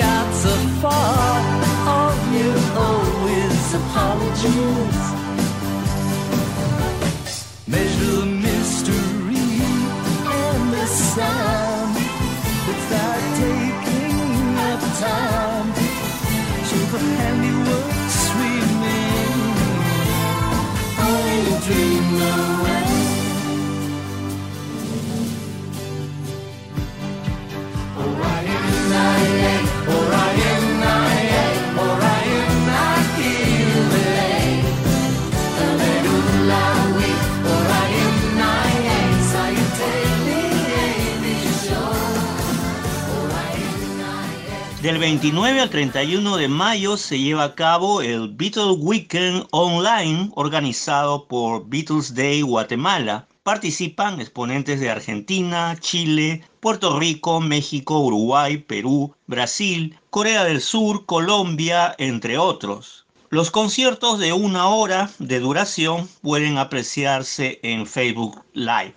[0.00, 1.40] Got so far.
[1.92, 2.50] All you
[2.86, 4.97] owe is apologies.
[44.88, 51.28] Del 29 al 31 de mayo se lleva a cabo el Beatles Weekend Online organizado
[51.28, 53.28] por Beatles Day Guatemala.
[53.42, 61.94] Participan exponentes de Argentina, Chile, Puerto Rico, México, Uruguay, Perú, Brasil, Corea del Sur, Colombia,
[61.98, 63.04] entre otros.
[63.28, 68.94] Los conciertos de una hora de duración pueden apreciarse en Facebook Live.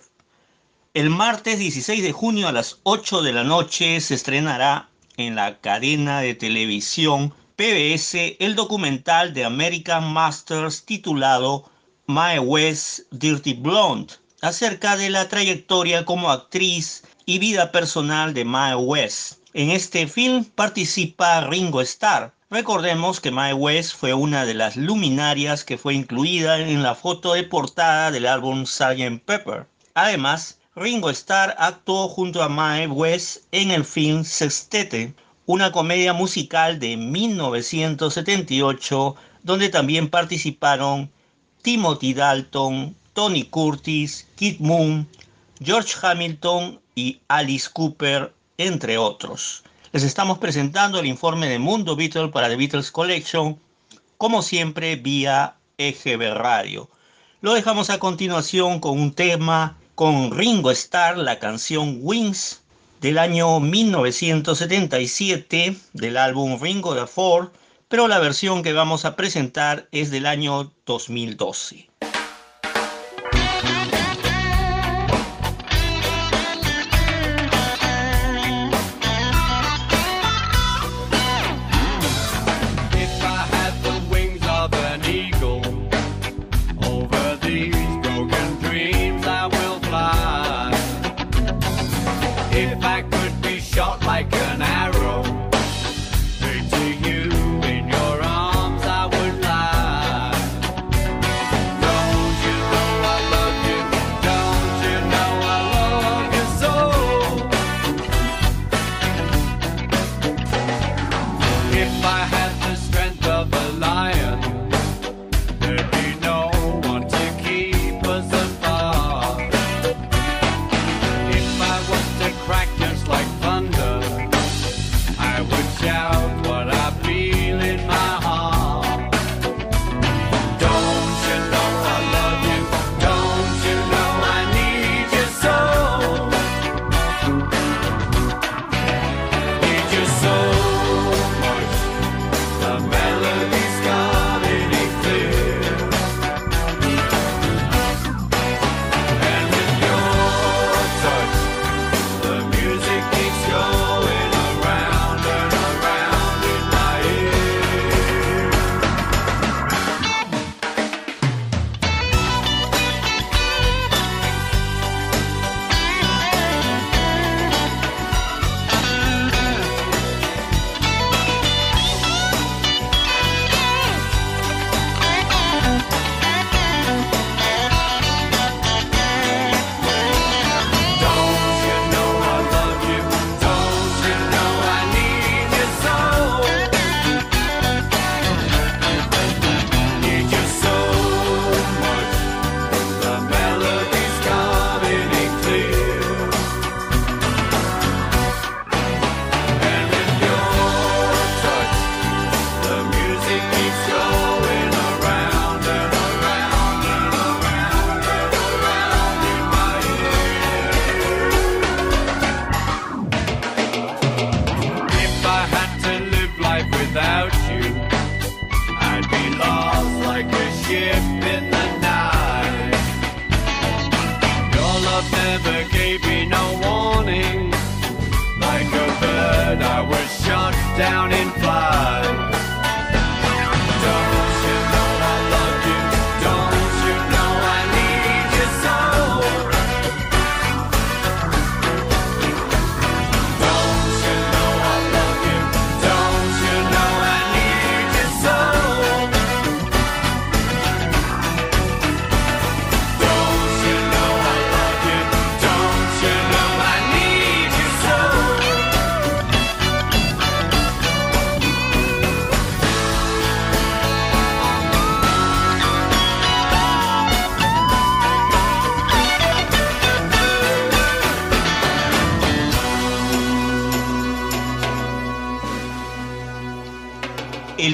[0.94, 5.58] El martes 16 de junio a las 8 de la noche se estrenará en la
[5.58, 11.70] cadena de televisión PBS el documental de American Masters titulado
[12.06, 18.74] My West Dirty Blonde, acerca de la trayectoria como actriz y vida personal de Mae
[18.74, 19.38] West.
[19.54, 22.34] En este film participa Ringo Starr.
[22.50, 27.34] Recordemos que Mae West fue una de las luminarias que fue incluida en la foto
[27.34, 29.24] de portada del álbum Sgt.
[29.24, 29.66] Pepper.
[29.94, 35.12] Además, Ringo Starr actuó junto a Mae West en el film Sextete,
[35.44, 41.10] una comedia musical de 1978 donde también participaron
[41.60, 45.06] Timothy Dalton, Tony Curtis, Kid Moon,
[45.62, 49.64] George Hamilton y Alice Cooper, entre otros.
[49.92, 53.60] Les estamos presentando el informe de Mundo Beatles para The Beatles Collection,
[54.16, 56.88] como siempre vía EGB Radio.
[57.42, 62.62] Lo dejamos a continuación con un tema con Ringo Starr, la canción Wings
[63.00, 67.52] del año 1977 del álbum Ringo the Four,
[67.88, 71.91] pero la versión que vamos a presentar es del año 2012.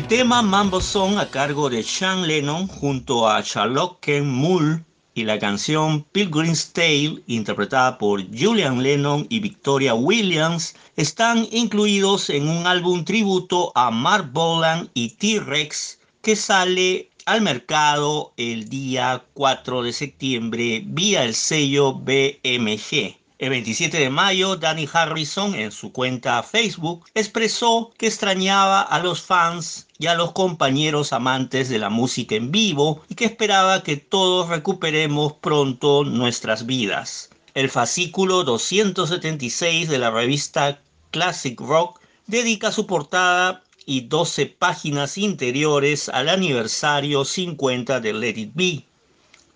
[0.08, 4.82] Tema Mambo Song a cargo de Sean Lennon junto a Charlotte Ken Moore
[5.12, 12.48] y la canción Pilgrim's Tale interpretada por Julian Lennon y Victoria Williams están incluidos en
[12.48, 19.82] un álbum tributo a Mark Bolan y T-Rex que sale al mercado el día 4
[19.82, 23.18] de septiembre vía el sello BMG.
[23.38, 29.22] El 27 de mayo, Danny Harrison en su cuenta Facebook expresó que extrañaba a los
[29.22, 33.96] fans y a los compañeros amantes de la música en vivo y que esperaba que
[33.96, 37.30] todos recuperemos pronto nuestras vidas.
[37.54, 40.80] El fascículo 276 de la revista
[41.10, 48.50] Classic Rock dedica su portada y 12 páginas interiores al aniversario 50 de Let It
[48.54, 48.84] Be.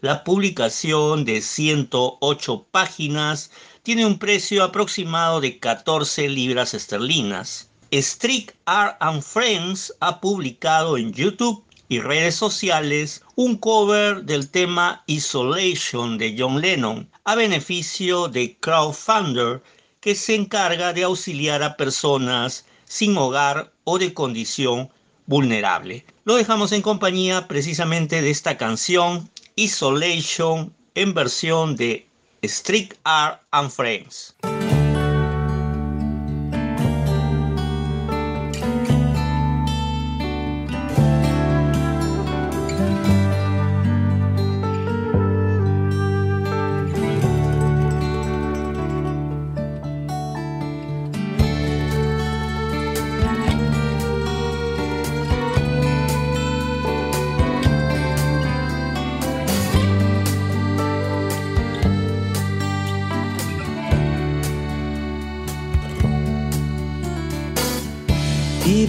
[0.01, 3.53] La publicación de 108 páginas
[3.85, 7.69] tiene un precio aproximado de 14 libras esterlinas.
[8.01, 15.05] Strict Art and Friends ha publicado en YouTube y redes sociales un cover del tema
[15.07, 19.63] Isolation de John Lennon a beneficio de Crowdfunder
[20.01, 24.89] que se encarga de auxiliar a personas sin hogar o de condición
[25.27, 26.07] vulnerable.
[26.25, 32.09] Lo dejamos en compañía precisamente de esta canción Isolation en versión de
[32.43, 34.35] Strict Art and Friends.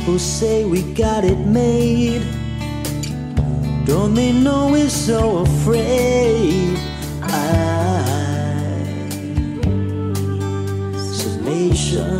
[0.03, 2.23] People say we got it made.
[3.85, 6.77] Don't they know we're so afraid?
[10.91, 12.19] Isolation.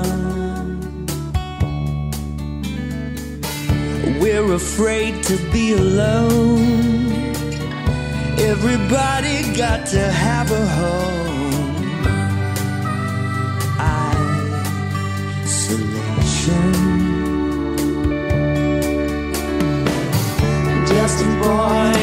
[4.22, 7.34] We're afraid to be alone.
[8.40, 11.23] Everybody got to have a home.
[21.44, 22.03] Boy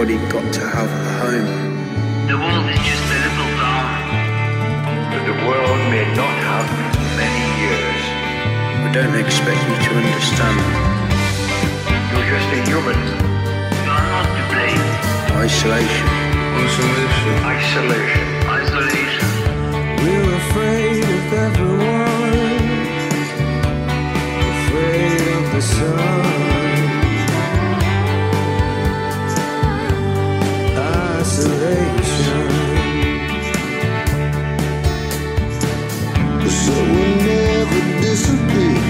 [0.00, 2.28] everybody got to have a home.
[2.28, 3.90] The world is just a little dark.
[5.10, 6.68] But the world may not have
[7.18, 8.02] many years.
[8.84, 10.58] We don't expect you to understand.
[12.14, 13.00] You're just a human.
[13.74, 14.86] You are not to blame.
[15.34, 16.06] Isolation.
[16.62, 17.34] Isolation.
[17.58, 18.26] Isolation.
[18.58, 19.28] Isolation.
[19.98, 22.38] We're afraid of everyone.
[24.62, 26.67] Afraid of the sun.
[38.28, 38.87] to be.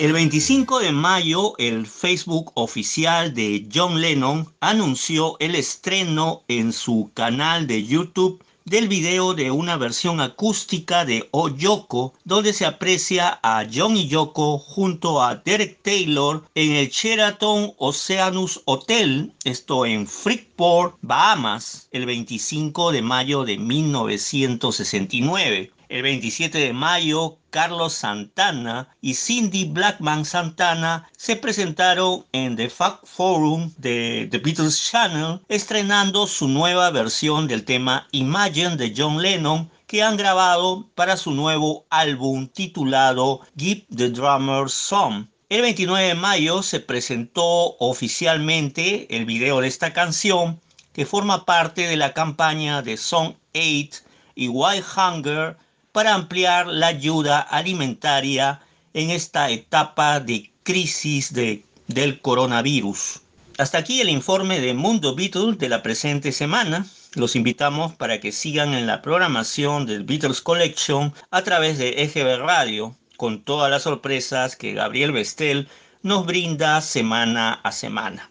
[0.00, 7.10] El 25 de mayo, el Facebook oficial de John Lennon anunció el estreno en su
[7.12, 13.40] canal de YouTube del video de una versión acústica de O Yoko, donde se aprecia
[13.42, 20.06] a John y Yoko junto a Derek Taylor en el Sheraton Oceanus Hotel, esto en
[20.06, 25.70] Freeport, Bahamas, el 25 de mayo de 1969.
[25.90, 33.04] El 27 de mayo, Carlos Santana y Cindy Blackman Santana se presentaron en The Fact
[33.04, 39.68] Forum de The Beatles Channel, estrenando su nueva versión del tema Imagine de John Lennon
[39.88, 45.26] que han grabado para su nuevo álbum titulado Give the Drummer Some.
[45.48, 50.60] El 29 de mayo se presentó oficialmente el video de esta canción
[50.92, 54.04] que forma parte de la campaña de Song 8
[54.36, 55.56] y White Hunger
[55.92, 58.60] para ampliar la ayuda alimentaria
[58.94, 63.20] en esta etapa de crisis de, del coronavirus.
[63.58, 66.86] Hasta aquí el informe de Mundo Beatles de la presente semana.
[67.14, 72.38] Los invitamos para que sigan en la programación del Beatles Collection a través de EGB
[72.38, 75.68] Radio, con todas las sorpresas que Gabriel Bestel
[76.02, 78.30] nos brinda semana a semana.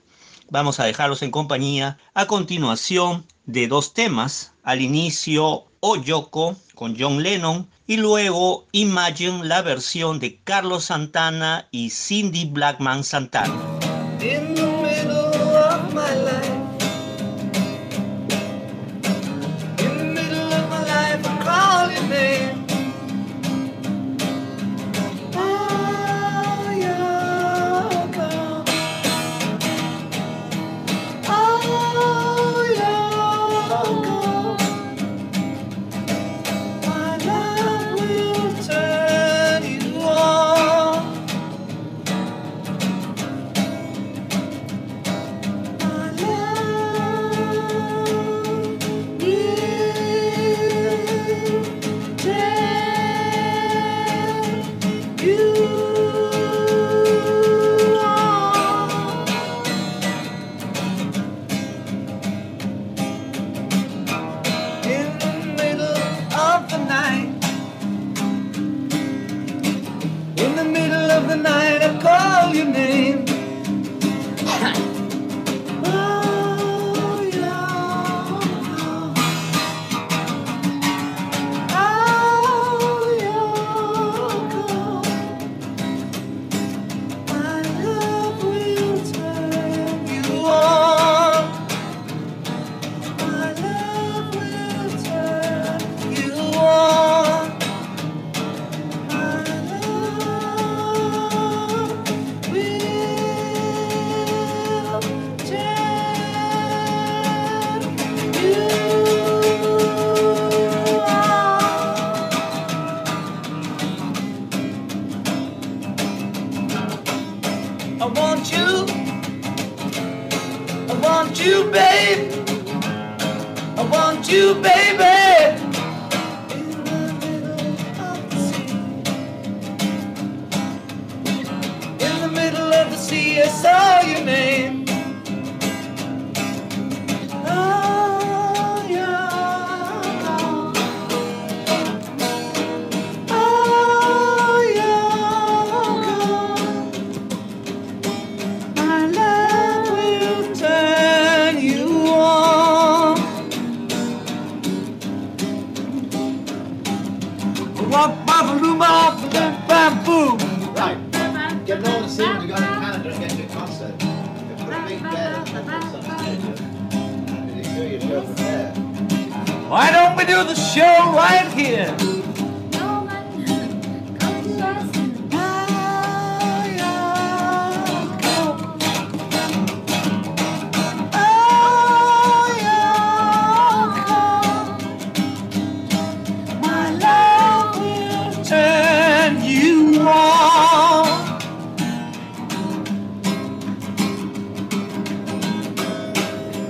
[0.49, 4.53] Vamos a dejarlos en compañía a continuación de dos temas.
[4.69, 11.67] Al inicio, O Yoko con John Lennon y luego Imagine la versión de Carlos Santana
[11.71, 13.51] y Cindy Blackman Santana.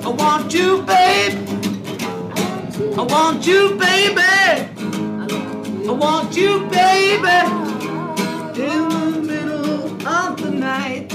[0.09, 1.37] I want you, babe.
[2.97, 4.21] I want you, baby.
[5.87, 7.37] I want you, baby.
[8.59, 11.13] In the middle of the night.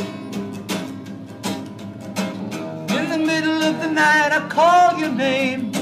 [2.96, 5.73] In the middle of the night, I call your name.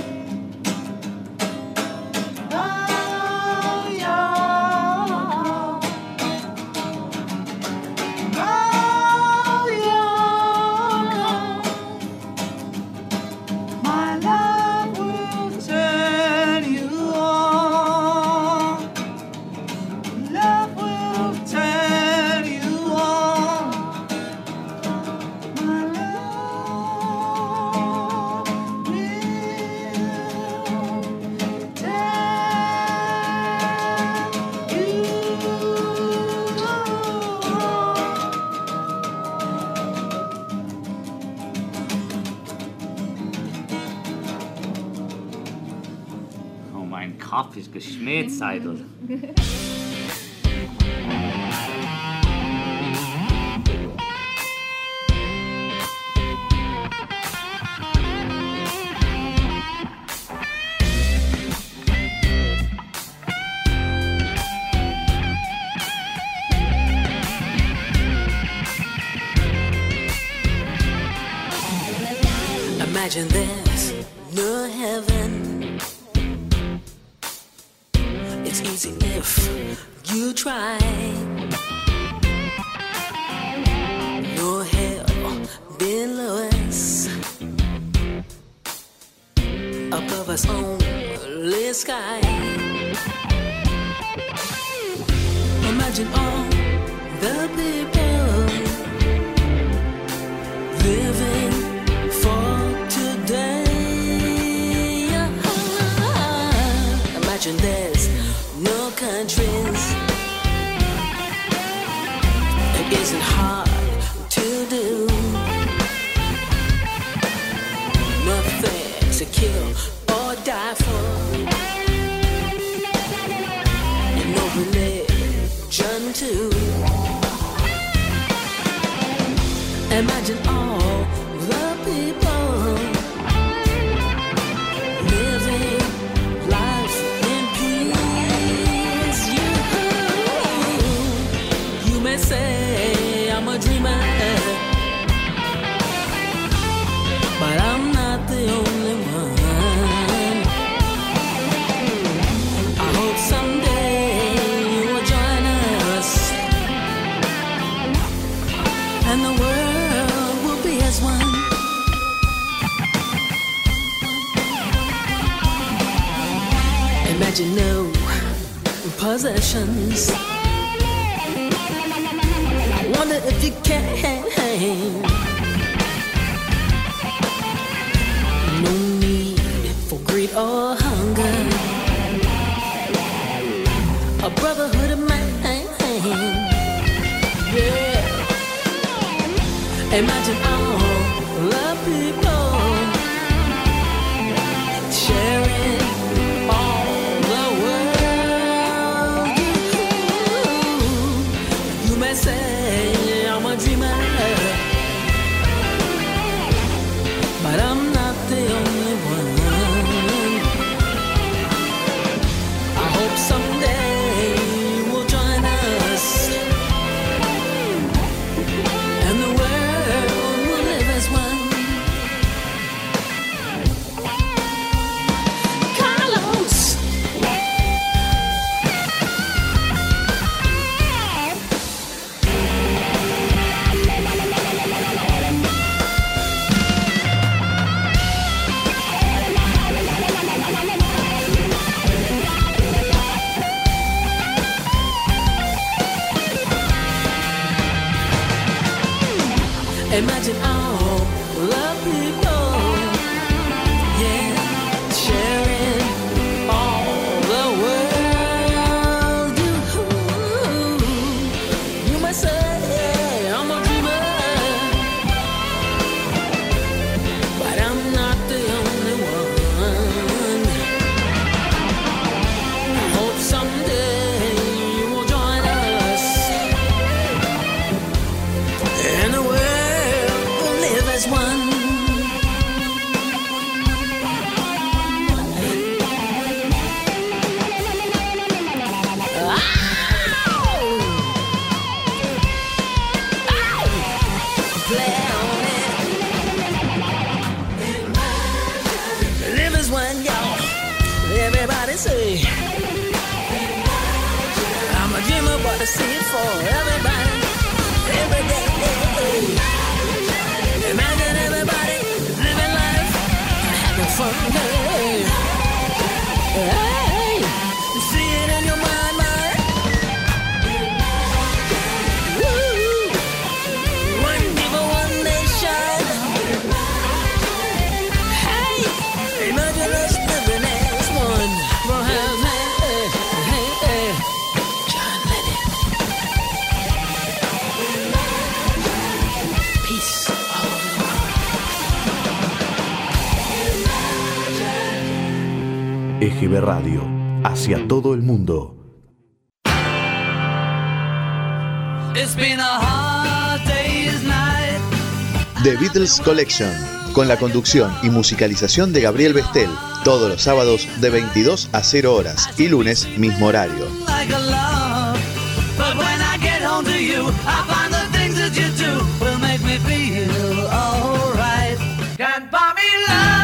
[356.00, 356.50] Collection,
[356.92, 359.50] con la conducción y musicalización de Gabriel Bestel,
[359.84, 363.66] todos los sábados de 22 a 0 horas y lunes mismo horario.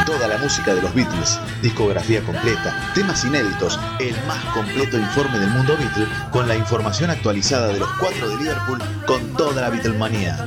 [0.06, 5.50] Toda la música de los Beatles, discografía completa, temas inéditos, el más completo informe del
[5.50, 10.46] mundo Beatle con la información actualizada de los cuatro de Liverpool con toda la Beatlemanía.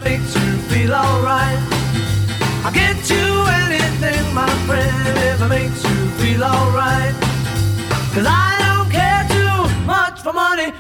[2.70, 7.14] Get you anything, my friend, makes you feel alright.
[8.14, 10.72] Cause I don't care too much for money,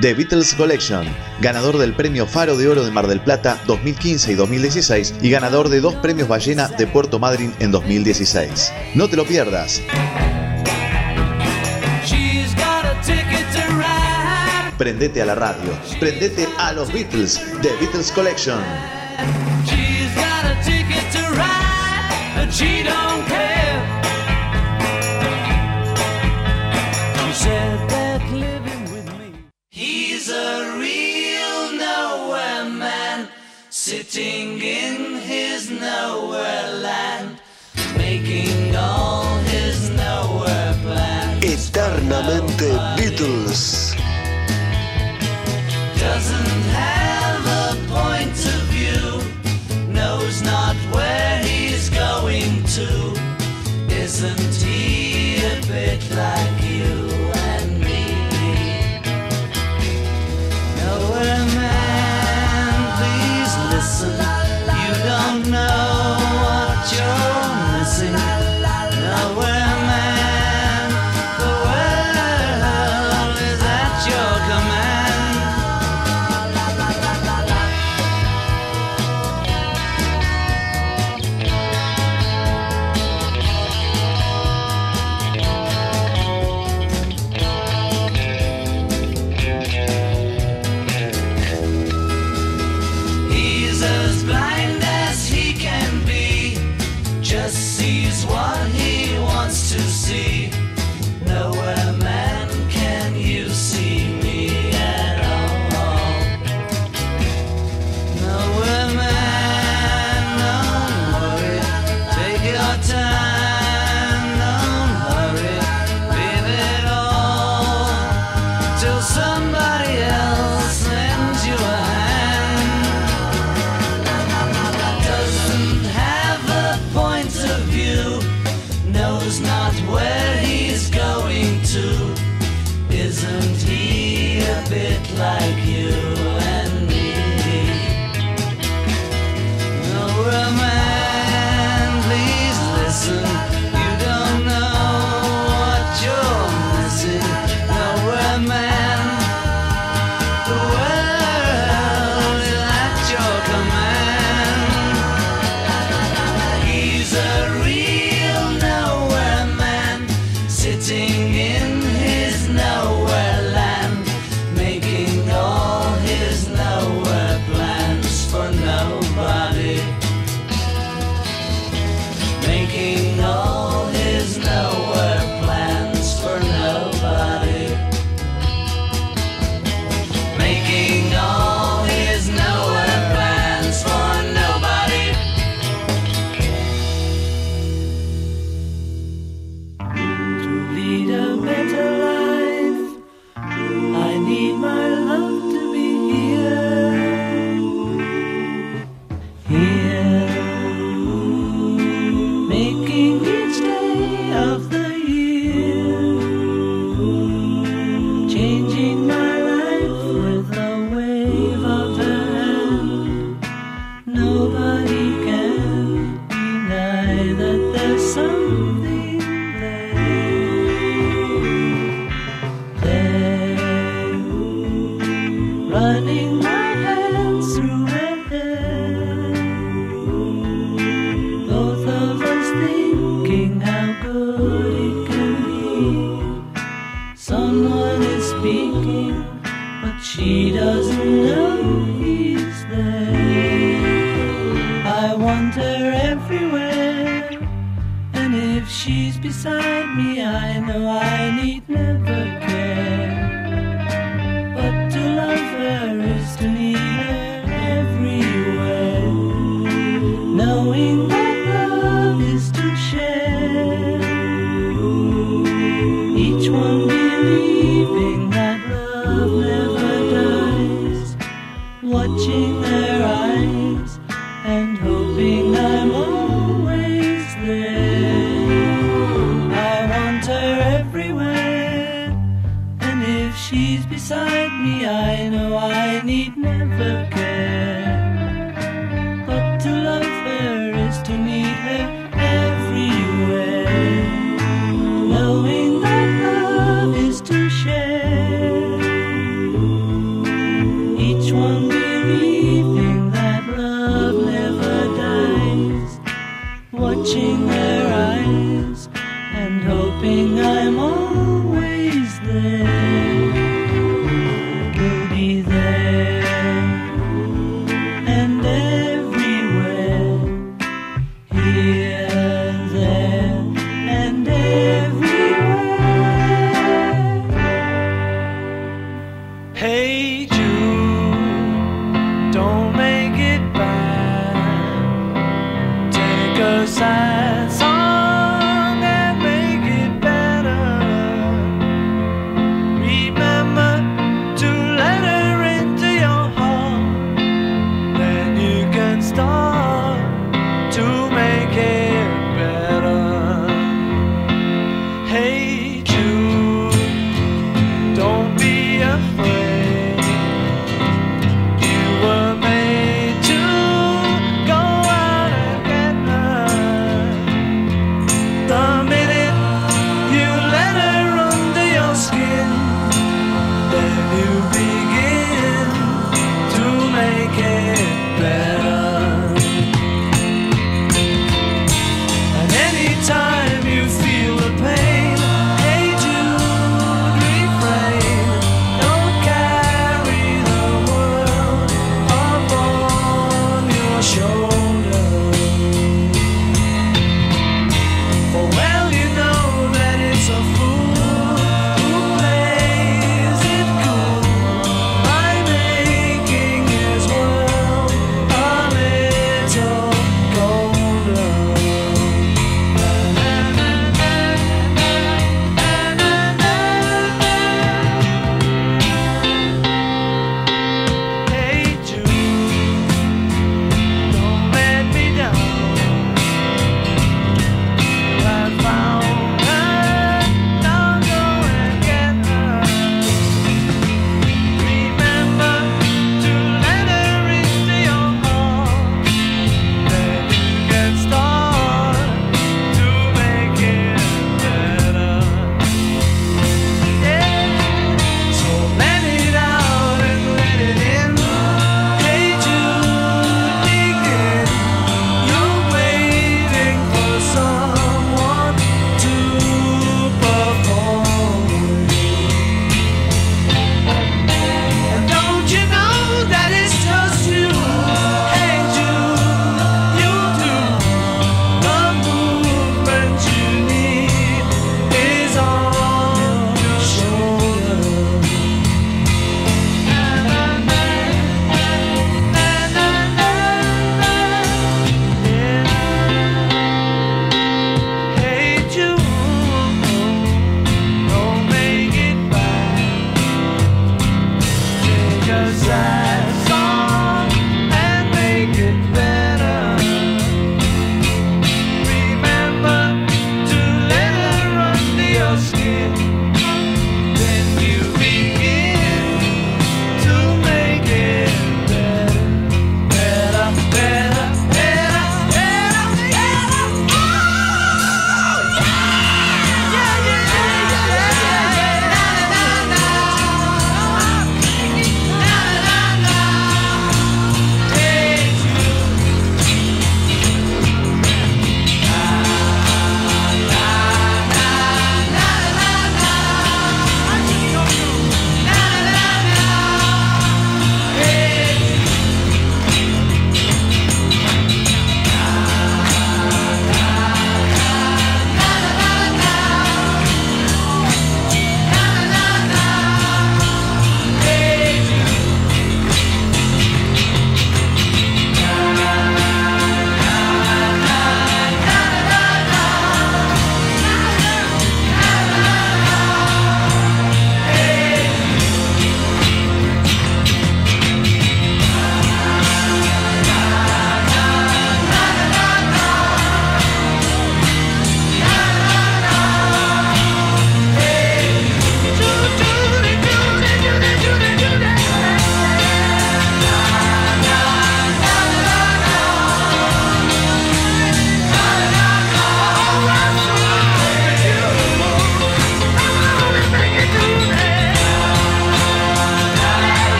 [0.00, 1.06] The Beatles Collection,
[1.40, 5.68] ganador del Premio Faro de Oro de Mar del Plata 2015 y 2016 y ganador
[5.68, 8.72] de dos Premios Ballena de Puerto Madryn en 2016.
[8.94, 9.80] No te lo pierdas.
[14.76, 18.62] Prendete a la radio, prendete a los Beatles, The Beatles Collection.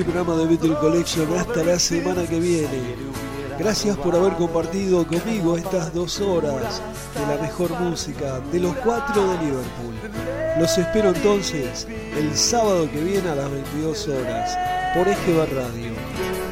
[0.00, 2.96] Este programa de Beatle Collection hasta la semana que viene.
[3.58, 6.80] Gracias por haber compartido conmigo estas dos horas
[7.14, 9.94] de la mejor música de los cuatro de Liverpool.
[10.58, 11.86] Los espero entonces
[12.16, 14.58] el sábado que viene a las 22 horas
[14.94, 15.92] por EGB Radio.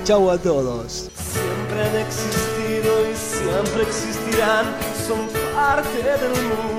[0.04, 1.08] Chau a todos.
[1.32, 4.66] siempre han existido y siempre existirán,
[5.06, 6.77] son parte del mundo,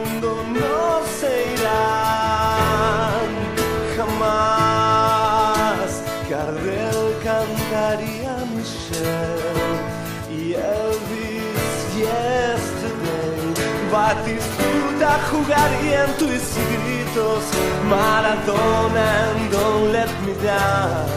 [15.10, 17.44] Batistuta jugaría en tus gritos,
[17.90, 21.08] Maradona and Don't Let Me Down.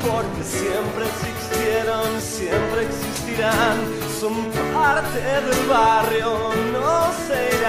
[0.00, 3.78] Porque siempre existieron, siempre existirán,
[4.20, 4.34] son
[4.74, 7.60] parte del barrio, no se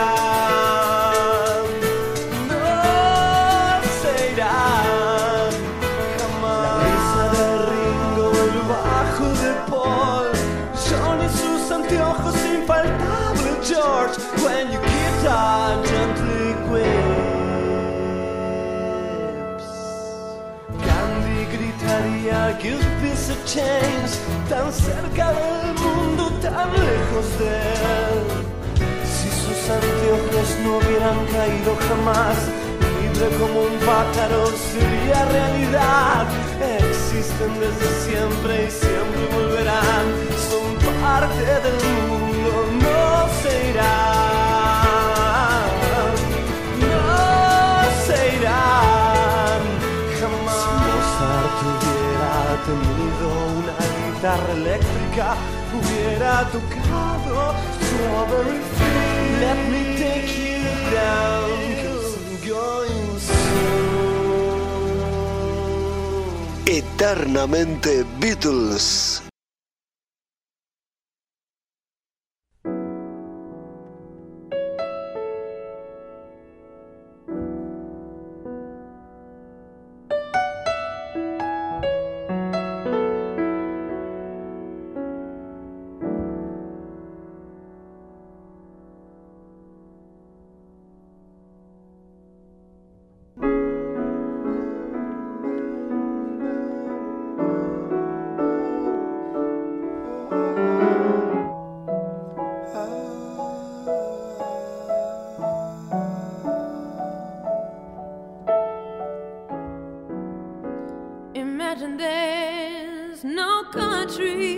[24.50, 28.22] Tan cerca del mundo, tan lejos de él.
[29.04, 32.38] Si sus anteojos no hubieran caído jamás
[33.02, 36.28] Libre como un pájaro sería realidad
[36.80, 40.06] Existen desde siempre y siempre volverán.
[40.50, 44.15] Son parte del mundo, no se irán
[52.66, 53.26] tenido
[53.60, 53.78] una
[54.12, 55.36] guitarra eléctrica,
[55.72, 59.40] hubiera tocado Strawberry Fields.
[59.40, 63.46] Let me take you down, 'cause I'm going soon.
[66.66, 69.15] Eternamente Beatles.
[114.16, 114.55] tree.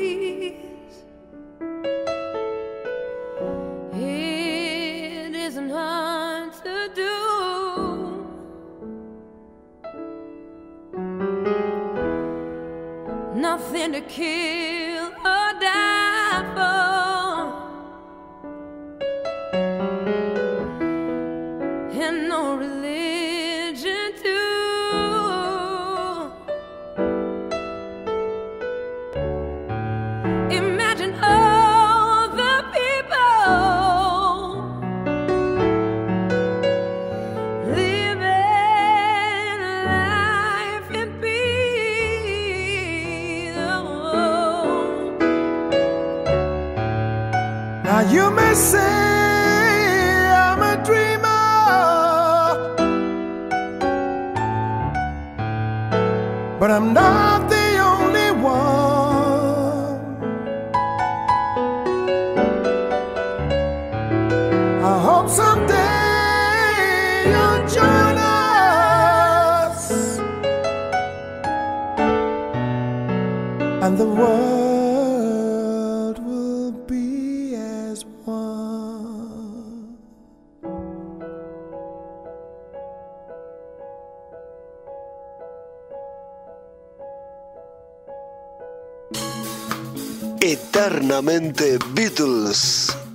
[90.98, 93.07] Eternamente Beatles.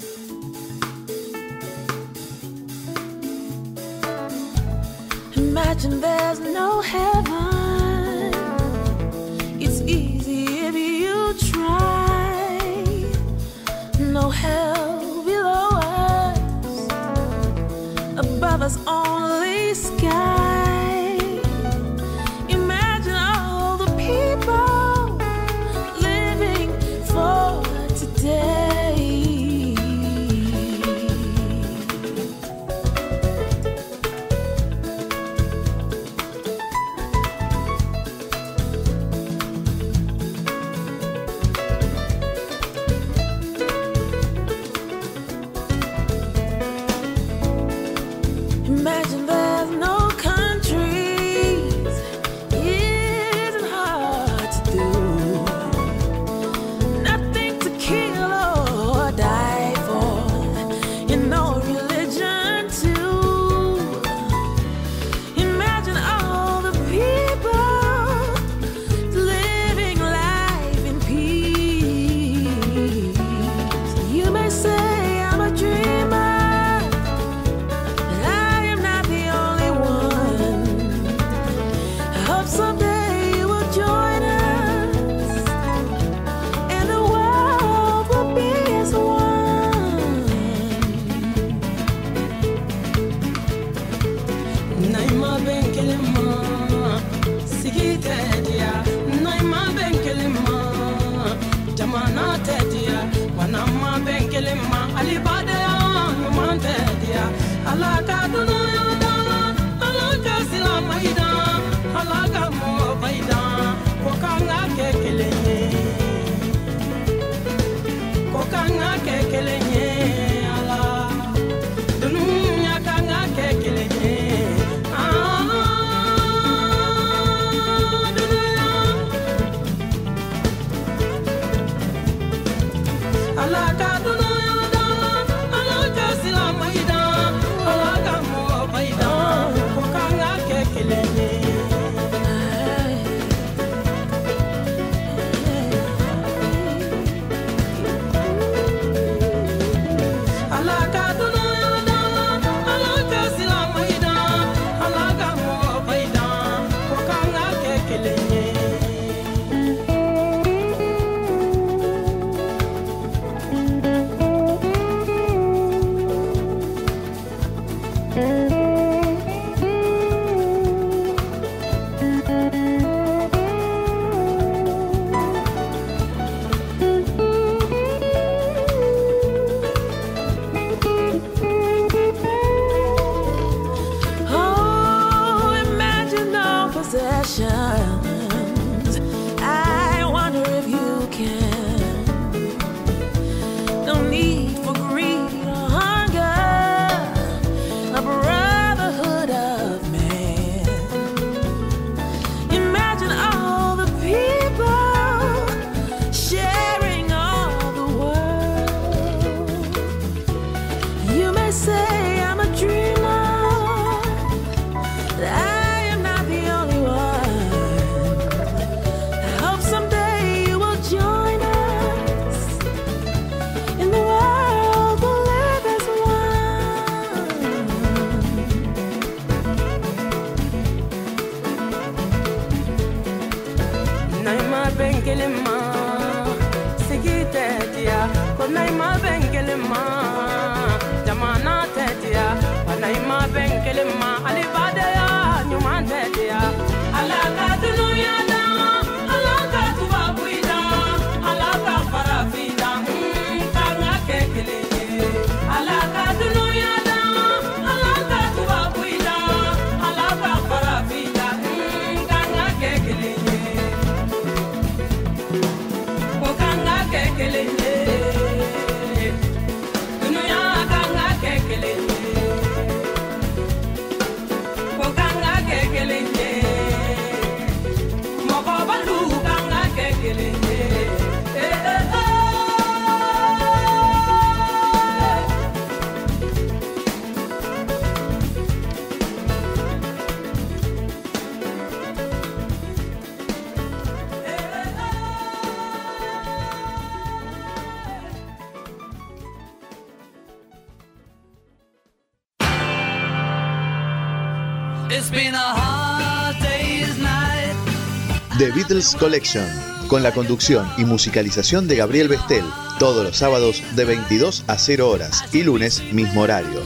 [308.43, 309.47] The Beatles Collection,
[309.87, 312.45] con la conducción y musicalización de Gabriel Bestel,
[312.81, 316.61] todos los sábados de 22 a 0 horas y lunes mismo horario.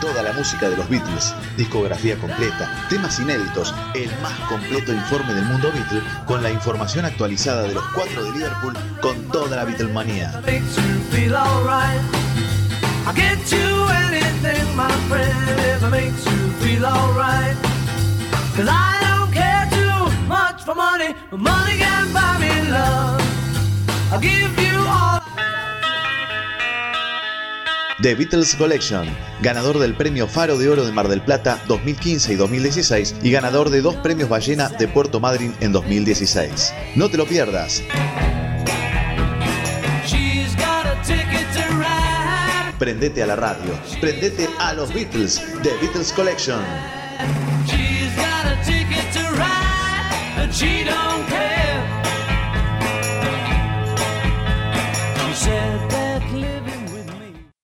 [0.00, 5.44] Toda la música de los Beatles, discografía completa, temas inéditos, el más completo informe del
[5.44, 9.64] mundo Beatle con la información actualizada de los cuatro de Liverpool con toda la
[28.00, 29.08] The Beatles Collection,
[29.42, 33.70] ganador del Premio Faro de Oro de Mar del Plata 2015 y 2016 y ganador
[33.70, 36.72] de dos Premios Ballena de Puerto Madryn en 2016.
[36.94, 37.82] No te lo pierdas.
[42.78, 46.60] Prendete a la radio, prendete a los Beatles, The Beatles Collection.